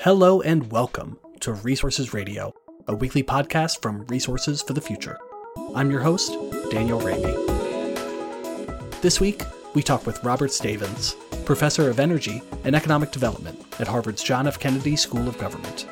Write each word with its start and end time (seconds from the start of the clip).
Hello 0.00 0.42
and 0.42 0.70
welcome 0.70 1.18
to 1.40 1.54
Resources 1.54 2.12
Radio, 2.12 2.52
a 2.86 2.94
weekly 2.94 3.22
podcast 3.22 3.80
from 3.80 4.04
Resources 4.04 4.60
for 4.60 4.74
the 4.74 4.80
Future. 4.80 5.18
I'm 5.74 5.90
your 5.90 6.00
host, 6.00 6.32
Daniel 6.70 7.00
Raimi. 7.00 7.32
This 9.00 9.20
week, 9.20 9.42
we 9.74 9.82
talk 9.82 10.06
with 10.06 10.22
Robert 10.22 10.50
Stavins, 10.52 11.16
Professor 11.46 11.88
of 11.88 11.98
Energy 11.98 12.42
and 12.64 12.76
Economic 12.76 13.10
Development 13.10 13.58
at 13.80 13.88
Harvard's 13.88 14.22
John 14.22 14.46
F. 14.46 14.60
Kennedy 14.60 14.96
School 14.96 15.26
of 15.26 15.38
Government. 15.38 15.86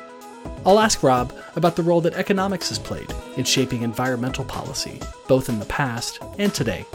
I'll 0.65 0.79
ask 0.79 1.01
Rob 1.01 1.33
about 1.55 1.75
the 1.75 1.83
role 1.83 2.01
that 2.01 2.13
economics 2.13 2.69
has 2.69 2.79
played 2.79 3.11
in 3.37 3.43
shaping 3.43 3.81
environmental 3.81 4.45
policy, 4.45 5.01
both 5.27 5.49
in 5.49 5.59
the 5.59 5.65
past 5.65 6.19
and 6.37 6.53
today. 6.53 6.85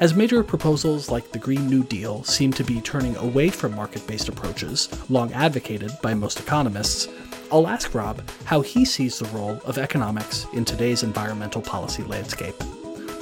As 0.00 0.14
major 0.14 0.44
proposals 0.44 1.10
like 1.10 1.32
the 1.32 1.40
Green 1.40 1.66
New 1.66 1.82
Deal 1.82 2.22
seem 2.22 2.52
to 2.52 2.62
be 2.62 2.80
turning 2.80 3.16
away 3.16 3.48
from 3.48 3.74
market 3.74 4.06
based 4.06 4.28
approaches, 4.28 4.88
long 5.10 5.32
advocated 5.32 5.90
by 6.00 6.14
most 6.14 6.38
economists, 6.38 7.08
I'll 7.50 7.66
ask 7.66 7.92
Rob 7.92 8.22
how 8.44 8.60
he 8.60 8.84
sees 8.84 9.18
the 9.18 9.24
role 9.36 9.60
of 9.64 9.76
economics 9.76 10.46
in 10.52 10.64
today's 10.64 11.02
environmental 11.02 11.60
policy 11.60 12.04
landscape. 12.04 12.54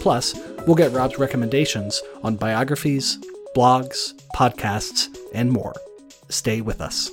Plus, 0.01 0.39
we'll 0.67 0.77
get 0.77 0.93
Rob's 0.93 1.19
recommendations 1.19 2.03
on 2.23 2.37
biographies, 2.37 3.19
blogs, 3.57 4.13
podcasts, 4.35 5.09
and 5.33 5.51
more. 5.51 5.75
Stay 6.29 6.61
with 6.61 6.83
us. 6.83 7.11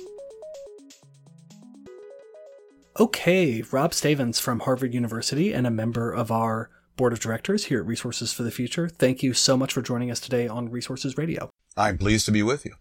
Okay, 3.00 3.62
Rob 3.72 3.94
Stavins 3.94 4.38
from 4.38 4.60
Harvard 4.60 4.92
University 4.92 5.54
and 5.54 5.66
a 5.66 5.70
member 5.70 6.12
of 6.12 6.30
our 6.30 6.68
board 6.96 7.12
of 7.12 7.20
directors 7.20 7.66
here 7.66 7.80
at 7.80 7.86
Resources 7.86 8.32
for 8.32 8.42
the 8.42 8.50
Future. 8.50 8.88
Thank 8.88 9.22
you 9.22 9.34
so 9.34 9.56
much 9.56 9.72
for 9.72 9.82
joining 9.82 10.10
us 10.10 10.20
today 10.20 10.48
on 10.48 10.70
Resources 10.70 11.16
Radio. 11.16 11.50
I'm 11.76 11.98
pleased 11.98 12.26
to 12.26 12.32
be 12.32 12.42
with 12.42 12.64
you. 12.64 12.74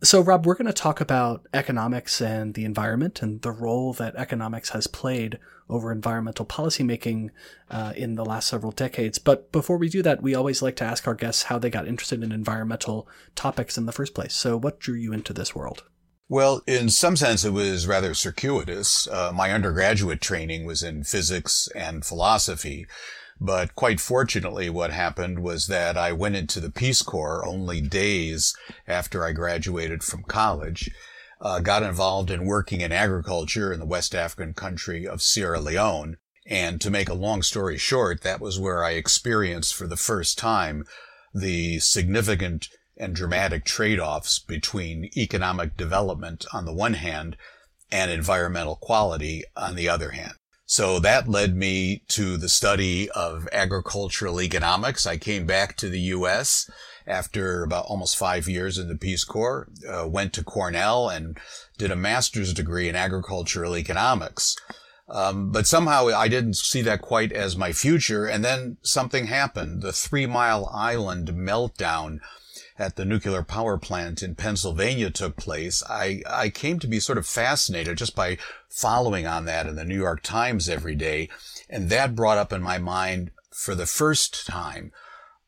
So, 0.00 0.20
Rob, 0.20 0.46
we're 0.46 0.54
going 0.54 0.66
to 0.66 0.72
talk 0.72 1.00
about 1.00 1.46
economics 1.52 2.20
and 2.20 2.54
the 2.54 2.64
environment 2.64 3.20
and 3.20 3.42
the 3.42 3.50
role 3.50 3.92
that 3.94 4.14
economics 4.14 4.70
has 4.70 4.86
played 4.86 5.40
over 5.68 5.90
environmental 5.90 6.46
policymaking 6.46 7.30
uh, 7.68 7.92
in 7.96 8.14
the 8.14 8.24
last 8.24 8.46
several 8.46 8.70
decades. 8.70 9.18
But 9.18 9.50
before 9.50 9.76
we 9.76 9.88
do 9.88 10.02
that, 10.02 10.22
we 10.22 10.36
always 10.36 10.62
like 10.62 10.76
to 10.76 10.84
ask 10.84 11.08
our 11.08 11.16
guests 11.16 11.44
how 11.44 11.58
they 11.58 11.68
got 11.68 11.88
interested 11.88 12.22
in 12.22 12.30
environmental 12.30 13.08
topics 13.34 13.76
in 13.76 13.86
the 13.86 13.92
first 13.92 14.14
place. 14.14 14.34
So, 14.34 14.56
what 14.56 14.78
drew 14.78 14.94
you 14.94 15.12
into 15.12 15.32
this 15.32 15.52
world? 15.52 15.82
Well, 16.28 16.62
in 16.66 16.90
some 16.90 17.16
sense, 17.16 17.44
it 17.44 17.52
was 17.52 17.86
rather 17.86 18.14
circuitous. 18.14 19.08
Uh, 19.08 19.32
my 19.34 19.50
undergraduate 19.50 20.20
training 20.20 20.64
was 20.64 20.82
in 20.82 21.02
physics 21.02 21.68
and 21.74 22.04
philosophy. 22.04 22.86
But 23.40 23.74
quite 23.74 24.00
fortunately, 24.00 24.68
what 24.68 24.90
happened 24.90 25.40
was 25.40 25.68
that 25.68 25.96
I 25.96 26.12
went 26.12 26.36
into 26.36 26.60
the 26.60 26.70
Peace 26.70 27.02
Corps 27.02 27.46
only 27.46 27.80
days 27.80 28.54
after 28.86 29.24
I 29.24 29.32
graduated 29.32 30.02
from 30.02 30.24
college. 30.24 30.90
Uh, 31.40 31.60
got 31.60 31.84
involved 31.84 32.32
in 32.32 32.46
working 32.46 32.80
in 32.80 32.90
agriculture 32.90 33.72
in 33.72 33.78
the 33.78 33.86
West 33.86 34.12
African 34.12 34.54
country 34.54 35.06
of 35.06 35.22
Sierra 35.22 35.60
Leone. 35.60 36.16
And 36.46 36.80
to 36.80 36.90
make 36.90 37.08
a 37.08 37.14
long 37.14 37.42
story 37.42 37.78
short, 37.78 38.22
that 38.22 38.40
was 38.40 38.58
where 38.58 38.82
I 38.82 38.92
experienced 38.92 39.74
for 39.74 39.86
the 39.86 39.96
first 39.96 40.36
time 40.36 40.84
the 41.32 41.78
significant 41.78 42.68
and 42.96 43.14
dramatic 43.14 43.64
trade-offs 43.64 44.40
between 44.40 45.10
economic 45.16 45.76
development 45.76 46.44
on 46.52 46.64
the 46.64 46.74
one 46.74 46.94
hand 46.94 47.36
and 47.92 48.10
environmental 48.10 48.74
quality 48.74 49.44
on 49.56 49.76
the 49.76 49.88
other 49.88 50.10
hand. 50.10 50.32
So 50.70 50.98
that 50.98 51.26
led 51.26 51.56
me 51.56 52.02
to 52.08 52.36
the 52.36 52.50
study 52.50 53.08
of 53.12 53.48
agricultural 53.52 54.38
economics. 54.38 55.06
I 55.06 55.16
came 55.16 55.46
back 55.46 55.78
to 55.78 55.88
the 55.88 56.00
U.S. 56.12 56.70
after 57.06 57.62
about 57.62 57.86
almost 57.86 58.18
five 58.18 58.46
years 58.46 58.76
in 58.76 58.86
the 58.86 58.94
Peace 58.94 59.24
Corps, 59.24 59.66
uh, 59.88 60.06
went 60.06 60.34
to 60.34 60.44
Cornell 60.44 61.08
and 61.08 61.38
did 61.78 61.90
a 61.90 61.96
master's 61.96 62.52
degree 62.52 62.86
in 62.86 62.94
agricultural 62.94 63.78
economics. 63.78 64.56
Um, 65.08 65.52
but 65.52 65.66
somehow 65.66 66.08
I 66.08 66.28
didn't 66.28 66.58
see 66.58 66.82
that 66.82 67.00
quite 67.00 67.32
as 67.32 67.56
my 67.56 67.72
future. 67.72 68.26
And 68.26 68.44
then 68.44 68.76
something 68.82 69.28
happened. 69.28 69.80
The 69.80 69.94
Three 69.94 70.26
Mile 70.26 70.70
Island 70.70 71.28
meltdown 71.28 72.18
at 72.78 72.96
the 72.96 73.04
nuclear 73.04 73.42
power 73.42 73.76
plant 73.76 74.22
in 74.22 74.34
Pennsylvania 74.34 75.10
took 75.10 75.36
place, 75.36 75.82
I, 75.88 76.22
I 76.28 76.48
came 76.50 76.78
to 76.78 76.86
be 76.86 77.00
sort 77.00 77.18
of 77.18 77.26
fascinated 77.26 77.98
just 77.98 78.14
by 78.14 78.38
following 78.68 79.26
on 79.26 79.44
that 79.46 79.66
in 79.66 79.76
the 79.76 79.84
New 79.84 79.96
York 79.96 80.22
Times 80.22 80.68
every 80.68 80.94
day. 80.94 81.28
And 81.68 81.90
that 81.90 82.14
brought 82.14 82.38
up 82.38 82.52
in 82.52 82.62
my 82.62 82.78
mind 82.78 83.32
for 83.50 83.74
the 83.74 83.86
first 83.86 84.46
time 84.46 84.92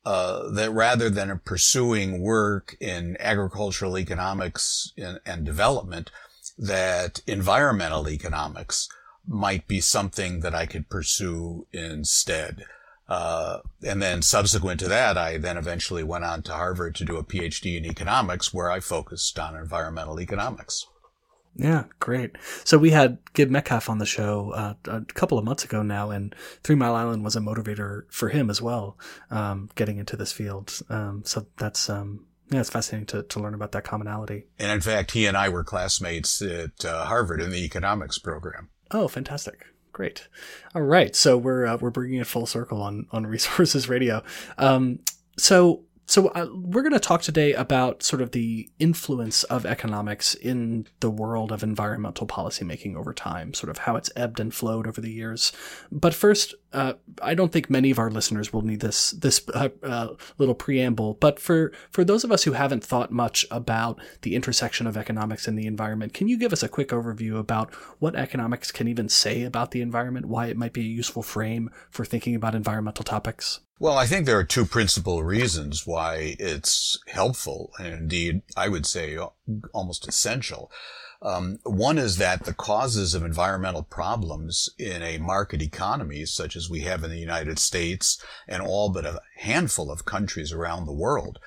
uh, 0.05 0.51
that 0.51 0.73
rather 0.73 1.09
than 1.11 1.41
pursuing 1.45 2.21
work 2.21 2.77
in 2.81 3.17
agricultural 3.21 3.99
economics 3.99 4.93
and, 4.97 5.21
and 5.25 5.45
development, 5.45 6.11
that 6.59 7.23
environmental 7.27 8.09
economics 8.09 8.89
might 9.27 9.69
be 9.69 9.81
something 9.81 10.41
that 10.41 10.55
I 10.55 10.67
could 10.67 10.89
pursue 10.89 11.67
instead. 11.73 12.65
Uh, 13.11 13.59
and 13.85 14.01
then 14.01 14.23
subsequent 14.23 14.79
to 14.79 14.89
that, 14.89 15.19
I 15.19 15.37
then 15.37 15.57
eventually 15.57 16.05
went 16.05 16.25
on 16.25 16.43
to 16.45 16.53
Harvard 16.53 16.95
to 16.95 17.05
do 17.05 17.17
a 17.17 17.25
PhD 17.25 17.77
in 17.77 17.85
economics 17.85 18.55
where 18.55 18.71
I 18.71 18.79
focused 18.79 19.37
on 19.37 19.57
environmental 19.57 20.21
economics. 20.21 20.87
Yeah, 21.57 21.85
great. 21.99 22.37
So 22.65 22.79
we 22.79 22.91
had 22.91 23.19
Gib 23.33 23.51
Metcalf 23.51 23.91
on 23.91 23.99
the 23.99 24.07
show 24.07 24.53
uh, 24.53 24.75
a 24.87 25.01
couple 25.13 25.37
of 25.37 25.45
months 25.45 25.65
ago 25.65 25.83
now, 25.83 26.11
and 26.11 26.35
Three 26.63 26.77
Mile 26.77 26.95
Island 26.95 27.25
was 27.25 27.35
a 27.35 27.41
motivator 27.41 28.03
for 28.11 28.29
him 28.29 28.49
as 28.49 28.63
well, 28.63 28.97
um, 29.33 29.69
getting 29.75 29.99
into 29.99 30.17
this 30.17 30.31
field. 30.33 30.79
Um, 30.89 31.23
so 31.25 31.49
that's 31.59 31.91
um, 31.91 32.27
yeah, 32.51 32.61
it's 32.61 32.71
fascinating 32.71 33.07
to, 33.07 33.25
to 33.25 33.41
learn 33.41 33.55
about 33.55 33.73
that 33.73 33.83
commonality. 33.83 34.47
And 34.59 34.71
in 34.71 34.81
fact, 34.81 35.11
he 35.11 35.27
and 35.27 35.37
I 35.37 35.49
were 35.49 35.65
classmates 35.65 36.41
at 36.41 36.85
uh, 36.85 37.07
Harvard 37.07 37.41
in 37.41 37.51
the 37.51 37.65
economics 37.65 38.19
program. 38.19 38.71
Oh, 38.93 39.09
fantastic! 39.09 39.67
Great. 39.93 40.29
All 40.75 40.83
right. 40.83 41.15
So 41.17 41.37
we're 41.37 41.67
uh, 41.67 41.77
we're 41.77 41.91
bringing 41.91 42.21
it 42.21 42.27
full 42.27 42.47
circle 42.47 42.81
on 42.83 43.07
on 43.11 43.27
Resources 43.27 43.89
Radio. 43.89 44.23
Um, 44.59 45.01
so 45.37 45.85
so 46.11 46.27
uh, 46.29 46.49
we're 46.53 46.83
going 46.83 46.93
to 46.93 46.99
talk 46.99 47.23
today 47.23 47.53
about 47.53 48.03
sort 48.03 48.21
of 48.21 48.33
the 48.33 48.69
influence 48.81 49.45
of 49.45 49.65
economics 49.65 50.35
in 50.35 50.89
the 50.99 51.11
world 51.11 51.53
of 51.53 51.63
environmental 51.63 52.27
policymaking 52.27 52.97
over 52.97 53.15
time, 53.15 53.55
sort 53.55 53.71
of 53.71 53.79
how 53.79 53.95
it's 53.95 54.11
ebbed 54.17 54.41
and 54.41 54.53
flowed 54.53 54.89
over 54.89 55.01
the 55.01 55.13
years. 55.13 55.53
But 55.93 56.13
first, 56.13 56.57
uh, 56.73 56.95
I 57.21 57.35
don't 57.35 57.53
think 57.53 57.69
many 57.69 57.91
of 57.91 57.99
our 57.99 58.11
listeners 58.11 58.53
will 58.53 58.63
need 58.63 58.81
this 58.81 59.11
this 59.13 59.43
uh, 59.55 59.71
uh, 59.83 60.09
little 60.39 60.55
preamble. 60.55 61.15
But 61.15 61.41
for 61.41 61.73
for 61.91 62.05
those 62.05 62.25
of 62.25 62.31
us 62.31 62.45
who 62.45 62.53
haven't 62.53 62.85
thought 62.85 63.11
much 63.11 63.45
about 63.51 64.01
the 64.23 64.35
intersection 64.35 64.87
of 64.87 64.97
economics 64.97 65.49
and 65.49 65.59
the 65.59 65.67
environment, 65.67 66.15
can 66.15 66.29
you 66.29 66.39
give 66.39 66.53
us 66.53 66.63
a 66.63 66.69
quick 66.69 66.89
overview 66.89 67.39
about 67.39 67.75
what 67.99 68.15
economics 68.15 68.71
can 68.71 68.87
even 68.87 69.09
say 69.09 69.43
about 69.43 69.73
the 69.73 69.83
environment, 69.83 70.27
why 70.27 70.47
it 70.47 70.57
might 70.57 70.73
be 70.73 70.83
a 70.83 70.85
useful 70.85 71.23
frame 71.23 71.71
for 71.91 72.05
thinking 72.05 72.35
about 72.35 72.55
environmental 72.55 73.05
topics? 73.05 73.61
Well, 73.81 73.97
I 73.97 74.07
think 74.07 74.27
there 74.27 74.39
are 74.39 74.45
two 74.45 74.67
principal 74.67 75.25
reasons 75.25 75.87
why 75.87 76.37
it's 76.39 76.99
helpful, 77.09 77.73
and 77.79 77.95
indeed, 77.95 78.43
I 78.55 78.69
would 78.69 78.85
say 78.85 79.19
almost 79.73 80.07
essential. 80.07 80.71
Um, 81.23 81.59
one 81.65 81.99
is 81.99 82.17
that 82.17 82.45
the 82.45 82.55
causes 82.55 83.15
of 83.15 83.23
environmental 83.23 83.83
problems 83.83 84.71
in 84.79 85.03
a 85.03 85.19
market 85.19 85.61
economy, 85.61 86.25
such 86.25 86.57
as 86.57 86.71
we 86.71 86.81
have 86.81 87.05
in 87.05 87.11
the 87.11 87.19
United 87.19 87.59
States 87.59 88.23
and 88.49 88.63
all 88.63 88.91
but 88.91 89.05
a 89.05 89.21
handful 89.37 89.91
of 89.91 90.07
countries 90.07 90.51
around 90.53 90.87
the 90.87 90.95
world, 90.95 91.39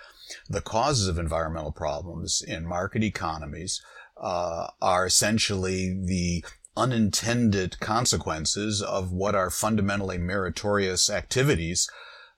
the 0.48 0.62
causes 0.62 1.08
of 1.08 1.18
environmental 1.18 1.72
problems 1.72 2.44
in 2.46 2.68
market 2.68 3.04
economies 3.04 3.82
uh, 4.22 4.68
are 4.82 5.06
essentially 5.06 6.00
the 6.06 6.46
unintended 6.76 7.80
consequences 7.80 8.82
of 8.82 9.12
what 9.12 9.36
are 9.36 9.50
fundamentally 9.50 10.18
meritorious 10.18 11.10
activities 11.10 11.90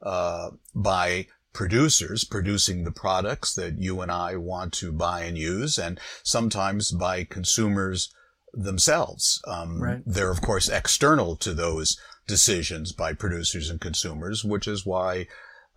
uh, 0.01 0.49
by 0.73 1.27
producers 1.55 2.25
producing 2.25 2.83
the 2.83 2.91
products 2.91 3.55
that 3.55 3.79
you 3.79 4.01
and 4.01 4.11
I 4.11 4.35
want 4.35 4.73
to 4.73 4.91
buy 4.91 5.21
and 5.21 5.37
use, 5.37 5.79
and 5.79 5.99
sometimes 6.21 6.91
by 6.91 7.23
consumers 7.23 8.13
themselves. 8.53 9.41
Um, 9.47 9.81
right. 9.81 10.01
They're 10.05 10.29
of 10.29 10.41
course 10.41 10.69
external 10.69 11.35
to 11.37 11.53
those 11.53 11.97
decisions 12.27 12.91
by 12.91 13.13
producers 13.13 13.69
and 13.69 13.79
consumers, 13.79 14.43
which 14.43 14.67
is 14.67 14.85
why 14.85 15.27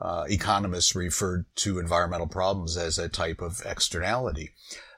uh, 0.00 0.24
economists 0.28 0.94
refer 0.94 1.46
to 1.56 1.78
environmental 1.78 2.28
problems 2.28 2.76
as 2.76 2.98
a 2.98 3.08
type 3.08 3.40
of 3.40 3.62
externality. 3.64 4.50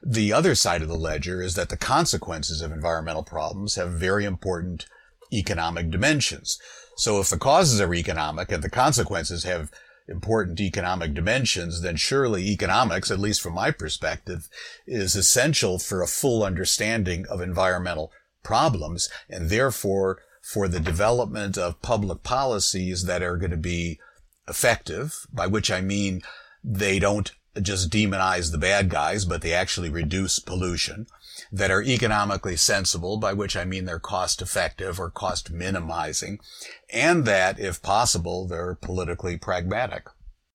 The 0.03 0.33
other 0.33 0.55
side 0.55 0.81
of 0.81 0.87
the 0.87 0.95
ledger 0.95 1.41
is 1.41 1.55
that 1.55 1.69
the 1.69 1.77
consequences 1.77 2.61
of 2.61 2.71
environmental 2.71 3.23
problems 3.23 3.75
have 3.75 3.91
very 3.91 4.25
important 4.25 4.85
economic 5.31 5.91
dimensions. 5.91 6.59
So 6.97 7.19
if 7.19 7.29
the 7.29 7.37
causes 7.37 7.79
are 7.79 7.93
economic 7.93 8.51
and 8.51 8.63
the 8.63 8.69
consequences 8.69 9.43
have 9.43 9.71
important 10.11 10.59
economic 10.59 11.13
dimensions, 11.13 11.81
then 11.81 11.95
surely 11.95 12.49
economics, 12.49 13.09
at 13.09 13.19
least 13.19 13.41
from 13.41 13.55
my 13.55 13.71
perspective, 13.71 14.49
is 14.85 15.15
essential 15.15 15.79
for 15.79 16.01
a 16.01 16.07
full 16.07 16.43
understanding 16.43 17.25
of 17.27 17.41
environmental 17.41 18.11
problems 18.43 19.09
and 19.29 19.49
therefore 19.49 20.19
for 20.41 20.67
the 20.67 20.79
development 20.79 21.57
of 21.57 21.81
public 21.81 22.23
policies 22.23 23.05
that 23.05 23.23
are 23.23 23.37
going 23.37 23.51
to 23.51 23.57
be 23.57 23.99
effective, 24.47 25.25
by 25.31 25.47
which 25.47 25.71
I 25.71 25.81
mean 25.81 26.21
they 26.63 26.99
don't 26.99 27.31
just 27.61 27.89
demonize 27.89 28.51
the 28.51 28.57
bad 28.57 28.89
guys, 28.89 29.25
but 29.25 29.41
they 29.41 29.53
actually 29.53 29.89
reduce 29.89 30.39
pollution, 30.39 31.07
that 31.51 31.71
are 31.71 31.81
economically 31.81 32.55
sensible, 32.55 33.17
by 33.17 33.33
which 33.33 33.55
I 33.55 33.65
mean 33.65 33.85
they're 33.85 33.99
cost 33.99 34.41
effective 34.41 34.99
or 34.99 35.09
cost 35.09 35.51
minimizing, 35.51 36.39
and 36.91 37.25
that, 37.25 37.59
if 37.59 37.81
possible, 37.81 38.47
they're 38.47 38.75
politically 38.75 39.37
pragmatic. 39.37 40.07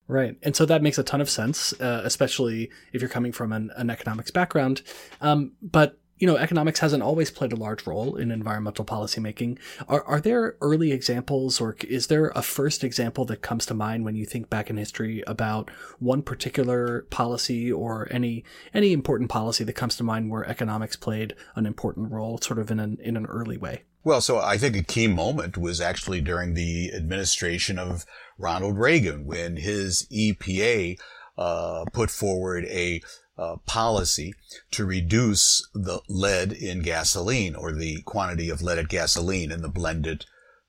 Right. 0.07 0.37
And 0.41 0.55
so 0.55 0.65
that 0.65 0.81
makes 0.81 0.97
a 0.97 1.03
ton 1.03 1.19
of 1.19 1.29
sense, 1.29 1.73
uh, 1.81 2.01
especially 2.05 2.69
if 2.93 3.01
you're 3.01 3.09
coming 3.09 3.33
from 3.33 3.51
an, 3.51 3.71
an 3.75 3.89
economics 3.89 4.31
background. 4.31 4.81
Um, 5.19 5.53
but 5.61 5.99
you 6.19 6.27
know, 6.27 6.35
economics 6.35 6.79
hasn't 6.79 7.03
always 7.03 7.29
played 7.29 7.53
a 7.53 7.55
large 7.55 7.85
role 7.85 8.15
in 8.15 8.31
environmental 8.31 8.85
policymaking. 8.85 9.59
Are, 9.87 10.03
are 10.03 10.19
there 10.19 10.55
early 10.61 10.91
examples, 10.91 11.61
or 11.61 11.75
is 11.87 12.07
there 12.07 12.31
a 12.35 12.41
first 12.41 12.83
example 12.83 13.25
that 13.25 13.41
comes 13.41 13.65
to 13.67 13.73
mind 13.73 14.05
when 14.05 14.15
you 14.15 14.25
think 14.25 14.49
back 14.49 14.69
in 14.69 14.77
history 14.77 15.23
about 15.27 15.69
one 15.99 16.21
particular 16.21 17.03
policy 17.09 17.71
or 17.71 18.07
any 18.11 18.43
any 18.73 18.93
important 18.93 19.29
policy 19.29 19.63
that 19.63 19.73
comes 19.73 19.95
to 19.97 20.03
mind 20.03 20.29
where 20.29 20.45
economics 20.45 20.95
played 20.95 21.35
an 21.55 21.65
important 21.65 22.11
role, 22.11 22.39
sort 22.39 22.59
of 22.59 22.71
in 22.71 22.79
an 22.79 22.97
in 23.01 23.15
an 23.15 23.25
early 23.27 23.57
way? 23.57 23.83
Well, 24.03 24.21
so 24.21 24.39
I 24.39 24.57
think 24.57 24.75
a 24.75 24.83
key 24.83 25.07
moment 25.07 25.57
was 25.57 25.81
actually 25.81 26.21
during 26.21 26.53
the 26.53 26.93
administration 26.93 27.77
of 27.77 28.05
Ronald 28.37 28.77
Reagan 28.77 29.25
when 29.25 29.57
his 29.57 30.07
EPA 30.11 30.97
uh, 31.37 31.83
put 31.91 32.09
forward 32.09 32.65
a 32.65 33.01
uh, 33.37 33.57
policy 33.65 34.33
to 34.71 34.85
reduce 34.85 35.67
the 35.73 36.01
lead 36.07 36.51
in 36.51 36.81
gasoline 36.81 37.55
or 37.55 37.73
the 37.73 38.01
quantity 38.03 38.49
of 38.49 38.61
leaded 38.61 38.89
gasoline 38.89 39.51
in 39.51 39.61
the 39.61 39.69
blended 39.69 40.25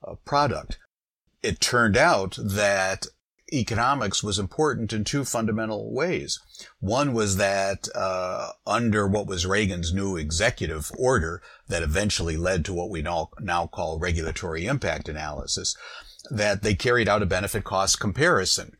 uh, 0.06 0.14
product. 0.24 0.78
It 1.42 1.60
turned 1.60 1.96
out 1.96 2.36
that 2.38 3.06
economics 3.52 4.22
was 4.22 4.38
important 4.38 4.92
in 4.92 5.04
two 5.04 5.24
fundamental 5.24 5.92
ways. 5.92 6.38
One 6.80 7.14
was 7.14 7.36
that 7.36 7.88
uh, 7.94 8.50
under 8.66 9.06
what 9.06 9.26
was 9.26 9.46
Reagan's 9.46 9.92
new 9.92 10.16
executive 10.16 10.90
order 10.98 11.42
that 11.68 11.82
eventually 11.82 12.36
led 12.36 12.64
to 12.66 12.74
what 12.74 12.90
we 12.90 13.00
now, 13.02 13.30
now 13.40 13.66
call 13.66 13.98
regulatory 13.98 14.66
impact 14.66 15.08
analysis, 15.08 15.74
that 16.30 16.62
they 16.62 16.74
carried 16.74 17.08
out 17.08 17.22
a 17.22 17.26
benefit 17.26 17.64
cost 17.64 17.98
comparison 17.98 18.76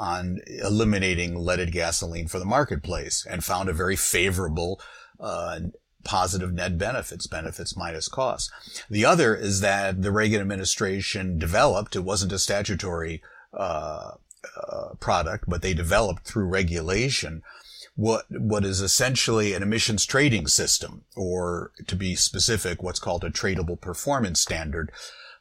on 0.00 0.40
eliminating 0.46 1.36
leaded 1.36 1.72
gasoline 1.72 2.26
for 2.26 2.38
the 2.38 2.44
marketplace 2.46 3.26
and 3.28 3.44
found 3.44 3.68
a 3.68 3.74
very 3.74 3.96
favorable 3.96 4.80
uh, 5.20 5.60
positive 6.04 6.54
net 6.54 6.78
benefits, 6.78 7.26
benefits 7.26 7.76
minus 7.76 8.08
costs. 8.08 8.50
The 8.88 9.04
other 9.04 9.36
is 9.36 9.60
that 9.60 10.00
the 10.00 10.10
Reagan 10.10 10.40
administration 10.40 11.38
developed, 11.38 11.94
it 11.94 12.00
wasn't 12.00 12.32
a 12.32 12.38
statutory 12.38 13.22
uh, 13.52 14.12
uh, 14.56 14.94
product, 15.00 15.44
but 15.46 15.60
they 15.60 15.74
developed 15.74 16.26
through 16.26 16.46
regulation 16.46 17.42
what 17.94 18.24
what 18.30 18.64
is 18.64 18.80
essentially 18.80 19.52
an 19.52 19.62
emissions 19.62 20.06
trading 20.06 20.46
system, 20.46 21.04
or 21.14 21.72
to 21.86 21.94
be 21.94 22.14
specific, 22.14 22.82
what's 22.82 23.00
called 23.00 23.24
a 23.24 23.30
tradable 23.30 23.78
performance 23.78 24.40
standard, 24.40 24.90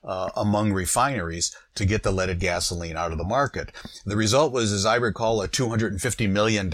uh, 0.04 0.30
among 0.36 0.72
refineries 0.74 1.56
to 1.75 1.86
get 1.86 2.04
the 2.04 2.12
leaded 2.12 2.40
gasoline 2.40 2.98
out 2.98 3.12
of 3.12 3.18
the 3.18 3.24
market. 3.24 3.72
The 4.06 4.16
result 4.16 4.54
was, 4.54 4.72
as 4.72 4.86
I 4.86 4.96
recall, 4.96 5.42
a 5.42 5.48
$250 5.48 6.30
million 6.30 6.69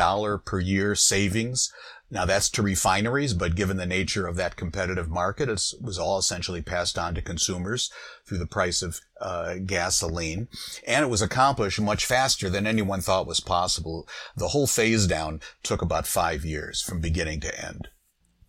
per 0.45 0.60
year 0.60 0.95
savings. 0.95 1.72
Now 2.12 2.25
that's 2.25 2.50
to 2.51 2.62
refineries, 2.62 3.33
but 3.33 3.56
given 3.56 3.77
the 3.77 3.86
nature 3.86 4.27
of 4.27 4.36
that 4.36 4.56
competitive 4.56 5.10
market, 5.10 5.50
it 5.50 5.74
was 5.81 5.98
all 5.98 6.19
essentially 6.19 6.62
passed 6.62 7.00
on 7.00 7.16
to 7.16 7.22
consumers 7.22 7.92
through 8.27 8.38
the 8.38 8.45
price 8.45 8.83
of 8.83 9.00
uh, 9.19 9.56
gasoline. 9.66 10.48
And 10.86 11.04
it 11.04 11.10
was 11.10 11.24
accomplished 11.24 11.81
much 11.81 12.06
faster 12.06 12.48
than 12.50 12.68
anyone 12.68 13.01
thought 13.01 13.27
was 13.27 13.39
possible. 13.39 14.07
The 14.38 14.50
whole 14.50 14.68
phase 14.68 15.07
down 15.07 15.42
took 15.63 15.81
about 15.81 16.06
five 16.06 16.45
years 16.45 16.81
from 16.81 17.01
beginning 17.01 17.39
to 17.42 17.66
end. 17.66 17.88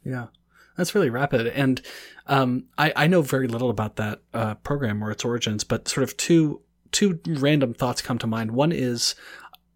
Yeah. 0.04 0.26
That's 0.76 0.94
really 0.94 1.10
rapid. 1.10 1.46
And 1.46 1.80
um, 2.26 2.64
I, 2.76 2.92
I 2.96 3.06
know 3.06 3.22
very 3.22 3.48
little 3.48 3.70
about 3.70 3.96
that 3.96 4.20
uh, 4.34 4.54
program 4.56 5.02
or 5.02 5.10
its 5.10 5.24
origins, 5.24 5.64
but 5.64 5.88
sort 5.88 6.04
of 6.04 6.16
two 6.16 6.60
two 6.92 7.20
random 7.26 7.74
thoughts 7.74 8.00
come 8.00 8.18
to 8.18 8.26
mind. 8.26 8.52
One 8.52 8.72
is, 8.72 9.14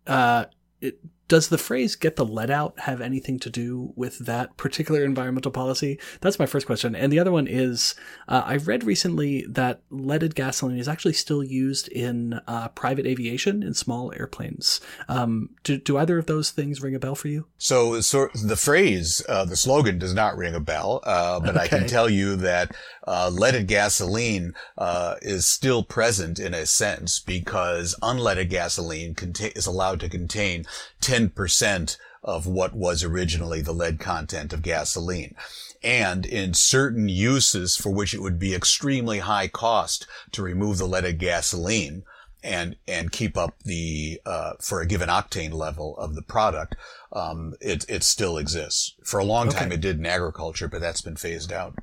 uh, 0.06 0.46
it, 0.80 0.98
does 1.30 1.48
the 1.48 1.58
phrase 1.58 1.94
get 1.94 2.16
the 2.16 2.26
lead 2.26 2.50
out 2.50 2.76
have 2.80 3.00
anything 3.00 3.38
to 3.38 3.48
do 3.48 3.92
with 3.94 4.18
that 4.18 4.56
particular 4.56 5.04
environmental 5.04 5.52
policy? 5.52 5.96
That's 6.20 6.40
my 6.40 6.44
first 6.44 6.66
question. 6.66 6.96
And 6.96 7.12
the 7.12 7.20
other 7.20 7.30
one 7.30 7.46
is 7.46 7.94
uh, 8.26 8.42
I 8.44 8.56
read 8.56 8.82
recently 8.82 9.46
that 9.48 9.80
leaded 9.90 10.34
gasoline 10.34 10.76
is 10.76 10.88
actually 10.88 11.12
still 11.12 11.44
used 11.44 11.86
in 11.86 12.40
uh, 12.48 12.66
private 12.70 13.06
aviation 13.06 13.62
in 13.62 13.74
small 13.74 14.12
airplanes. 14.16 14.80
Um, 15.08 15.50
do, 15.62 15.78
do 15.78 15.96
either 15.98 16.18
of 16.18 16.26
those 16.26 16.50
things 16.50 16.82
ring 16.82 16.96
a 16.96 16.98
bell 16.98 17.14
for 17.14 17.28
you? 17.28 17.46
So, 17.58 18.00
so 18.00 18.28
the 18.34 18.56
phrase, 18.56 19.22
uh, 19.28 19.44
the 19.44 19.56
slogan 19.56 20.00
does 20.00 20.12
not 20.12 20.36
ring 20.36 20.56
a 20.56 20.60
bell, 20.60 21.00
uh, 21.04 21.38
but 21.38 21.50
okay. 21.50 21.60
I 21.60 21.68
can 21.68 21.86
tell 21.86 22.10
you 22.10 22.34
that 22.36 22.74
uh, 23.10 23.28
leaded 23.32 23.66
gasoline 23.66 24.54
uh, 24.78 25.16
is 25.20 25.44
still 25.46 25.82
present 25.82 26.38
in 26.38 26.54
a 26.54 26.64
sense 26.64 27.18
because 27.18 27.96
unleaded 28.02 28.48
gasoline 28.48 29.16
is 29.56 29.66
allowed 29.66 29.98
to 29.98 30.08
contain 30.08 30.64
10 31.00 31.30
10% 31.30 31.96
of 32.22 32.46
what 32.46 32.74
was 32.74 33.02
originally 33.02 33.62
the 33.62 33.72
lead 33.72 33.98
content 33.98 34.52
of 34.52 34.62
gasoline. 34.62 35.34
And 35.82 36.26
in 36.26 36.52
certain 36.52 37.08
uses 37.08 37.76
for 37.76 37.90
which 37.90 38.12
it 38.12 38.20
would 38.20 38.38
be 38.38 38.54
extremely 38.54 39.20
high 39.20 39.48
cost 39.48 40.06
to 40.32 40.42
remove 40.42 40.78
the 40.78 40.86
leaded 40.86 41.18
gasoline 41.18 42.04
and, 42.42 42.76
and 42.86 43.12
keep 43.12 43.36
up 43.36 43.54
the, 43.64 44.20
uh, 44.26 44.52
for 44.60 44.80
a 44.80 44.86
given 44.86 45.08
octane 45.08 45.52
level 45.52 45.96
of 45.98 46.14
the 46.14 46.22
product, 46.22 46.76
um, 47.12 47.54
it, 47.60 47.84
it 47.88 48.02
still 48.02 48.36
exists. 48.36 48.94
For 49.04 49.18
a 49.18 49.24
long 49.24 49.48
time 49.48 49.72
it 49.72 49.80
did 49.80 49.98
in 49.98 50.06
agriculture, 50.06 50.68
but 50.68 50.80
that's 50.80 51.02
been 51.02 51.16
phased 51.16 51.52
out. 51.52 51.74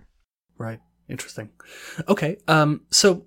Right. 0.57 0.79
Interesting. 1.09 1.49
Okay. 2.07 2.37
Um, 2.47 2.81
so 2.91 3.25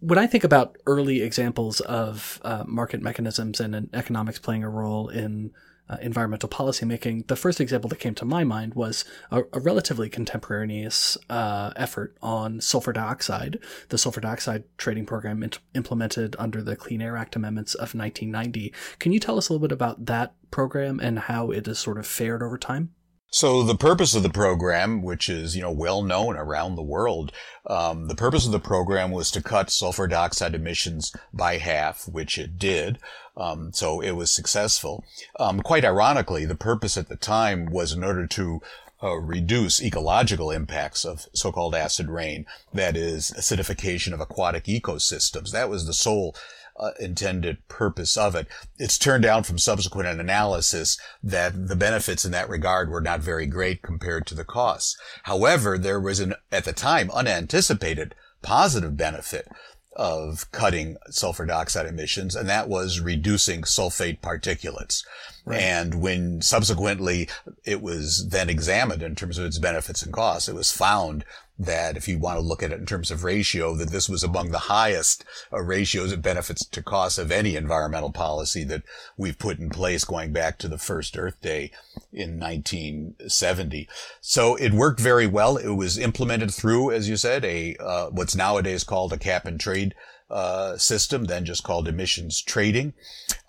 when 0.00 0.18
I 0.18 0.26
think 0.26 0.44
about 0.44 0.76
early 0.86 1.22
examples 1.22 1.80
of 1.80 2.40
uh, 2.44 2.64
market 2.66 3.02
mechanisms 3.02 3.60
and 3.60 3.88
economics 3.92 4.38
playing 4.38 4.64
a 4.64 4.70
role 4.70 5.08
in 5.08 5.52
uh, 5.88 5.96
environmental 6.00 6.48
policymaking, 6.48 7.26
the 7.28 7.36
first 7.36 7.60
example 7.60 7.88
that 7.88 8.00
came 8.00 8.14
to 8.14 8.24
my 8.24 8.42
mind 8.42 8.74
was 8.74 9.04
a, 9.30 9.42
a 9.52 9.60
relatively 9.60 10.08
contemporaneous 10.08 11.16
uh, 11.30 11.72
effort 11.76 12.16
on 12.22 12.60
sulfur 12.60 12.92
dioxide, 12.92 13.58
the 13.90 13.98
sulfur 13.98 14.20
dioxide 14.20 14.64
trading 14.78 15.06
program 15.06 15.42
int- 15.42 15.60
implemented 15.74 16.34
under 16.38 16.62
the 16.62 16.74
Clean 16.74 17.00
Air 17.02 17.16
Act 17.16 17.36
amendments 17.36 17.74
of 17.74 17.94
1990. 17.94 18.72
Can 18.98 19.12
you 19.12 19.20
tell 19.20 19.38
us 19.38 19.48
a 19.48 19.52
little 19.52 19.66
bit 19.66 19.72
about 19.72 20.06
that 20.06 20.34
program 20.50 20.98
and 21.00 21.18
how 21.20 21.50
it 21.50 21.66
has 21.66 21.78
sort 21.78 21.98
of 21.98 22.06
fared 22.06 22.42
over 22.42 22.58
time? 22.58 22.90
So 23.36 23.62
the 23.62 23.76
purpose 23.76 24.14
of 24.14 24.22
the 24.22 24.30
program, 24.30 25.02
which 25.02 25.28
is, 25.28 25.54
you 25.54 25.60
know, 25.60 25.70
well 25.70 26.02
known 26.02 26.38
around 26.38 26.74
the 26.74 26.82
world, 26.82 27.32
um, 27.66 28.08
the 28.08 28.14
purpose 28.14 28.46
of 28.46 28.52
the 28.52 28.58
program 28.58 29.10
was 29.10 29.30
to 29.32 29.42
cut 29.42 29.68
sulfur 29.68 30.06
dioxide 30.06 30.54
emissions 30.54 31.14
by 31.34 31.58
half, 31.58 32.08
which 32.08 32.38
it 32.38 32.58
did. 32.58 32.98
Um, 33.36 33.74
so 33.74 34.00
it 34.00 34.12
was 34.12 34.30
successful. 34.30 35.04
Um, 35.38 35.60
quite 35.60 35.84
ironically, 35.84 36.46
the 36.46 36.54
purpose 36.54 36.96
at 36.96 37.10
the 37.10 37.16
time 37.16 37.66
was 37.66 37.92
in 37.92 38.02
order 38.02 38.26
to 38.26 38.62
uh, 39.02 39.16
reduce 39.16 39.82
ecological 39.82 40.50
impacts 40.50 41.04
of 41.04 41.26
so-called 41.34 41.74
acid 41.74 42.08
rain, 42.08 42.46
that 42.72 42.96
is 42.96 43.32
acidification 43.36 44.14
of 44.14 44.20
aquatic 44.22 44.64
ecosystems. 44.64 45.50
That 45.50 45.68
was 45.68 45.84
the 45.84 45.92
sole 45.92 46.34
uh, 46.78 46.90
intended 47.00 47.66
purpose 47.68 48.16
of 48.16 48.34
it. 48.34 48.46
It's 48.78 48.98
turned 48.98 49.24
out 49.24 49.46
from 49.46 49.58
subsequent 49.58 50.20
analysis 50.20 50.98
that 51.22 51.68
the 51.68 51.76
benefits 51.76 52.24
in 52.24 52.32
that 52.32 52.48
regard 52.48 52.90
were 52.90 53.00
not 53.00 53.20
very 53.20 53.46
great 53.46 53.82
compared 53.82 54.26
to 54.26 54.34
the 54.34 54.44
costs. 54.44 54.96
However, 55.24 55.78
there 55.78 56.00
was 56.00 56.20
an, 56.20 56.34
at 56.52 56.64
the 56.64 56.72
time, 56.72 57.10
unanticipated 57.10 58.14
positive 58.42 58.96
benefit 58.96 59.48
of 59.96 60.50
cutting 60.52 60.96
sulfur 61.08 61.46
dioxide 61.46 61.86
emissions, 61.86 62.36
and 62.36 62.48
that 62.48 62.68
was 62.68 63.00
reducing 63.00 63.62
sulfate 63.62 64.20
particulates. 64.20 65.02
Right. 65.46 65.60
And 65.60 66.02
when 66.02 66.42
subsequently 66.42 67.28
it 67.64 67.80
was 67.80 68.28
then 68.28 68.50
examined 68.50 69.02
in 69.02 69.14
terms 69.14 69.38
of 69.38 69.46
its 69.46 69.58
benefits 69.58 70.02
and 70.02 70.12
costs, 70.12 70.48
it 70.48 70.54
was 70.54 70.70
found 70.70 71.24
that 71.58 71.96
if 71.96 72.06
you 72.06 72.18
want 72.18 72.36
to 72.36 72.44
look 72.44 72.62
at 72.62 72.72
it 72.72 72.78
in 72.78 72.86
terms 72.86 73.10
of 73.10 73.24
ratio, 73.24 73.74
that 73.74 73.90
this 73.90 74.08
was 74.08 74.22
among 74.22 74.50
the 74.50 74.58
highest 74.58 75.24
uh, 75.52 75.60
ratios 75.60 76.12
of 76.12 76.22
benefits 76.22 76.64
to 76.66 76.82
costs 76.82 77.18
of 77.18 77.32
any 77.32 77.56
environmental 77.56 78.12
policy 78.12 78.62
that 78.64 78.82
we've 79.16 79.38
put 79.38 79.58
in 79.58 79.70
place 79.70 80.04
going 80.04 80.32
back 80.32 80.58
to 80.58 80.68
the 80.68 80.78
first 80.78 81.16
Earth 81.16 81.40
Day 81.40 81.70
in 82.12 82.38
1970. 82.38 83.88
So 84.20 84.56
it 84.56 84.72
worked 84.72 85.00
very 85.00 85.26
well. 85.26 85.56
It 85.56 85.70
was 85.70 85.98
implemented 85.98 86.52
through, 86.52 86.92
as 86.92 87.08
you 87.08 87.16
said, 87.16 87.44
a 87.44 87.76
uh, 87.76 88.10
what's 88.10 88.36
nowadays 88.36 88.84
called 88.84 89.12
a 89.12 89.18
cap 89.18 89.46
and 89.46 89.58
trade 89.58 89.94
uh, 90.30 90.76
system, 90.76 91.24
then 91.24 91.44
just 91.44 91.62
called 91.62 91.88
emissions 91.88 92.42
trading. 92.42 92.92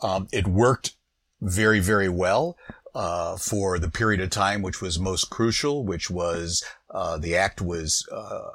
Um, 0.02 0.28
it 0.32 0.48
worked 0.48 0.96
very, 1.42 1.80
very 1.80 2.10
well. 2.10 2.58
Uh, 2.96 3.38
for 3.38 3.78
the 3.78 3.92
period 3.92 4.20
of 4.20 4.32
time 4.32 4.64
which 4.64 4.82
was 4.82 4.98
most 4.98 5.30
crucial, 5.30 5.86
which 5.86 6.10
was 6.10 6.64
uh, 6.90 7.18
the 7.18 7.36
act 7.36 7.62
was 7.62 8.08
uh, 8.12 8.52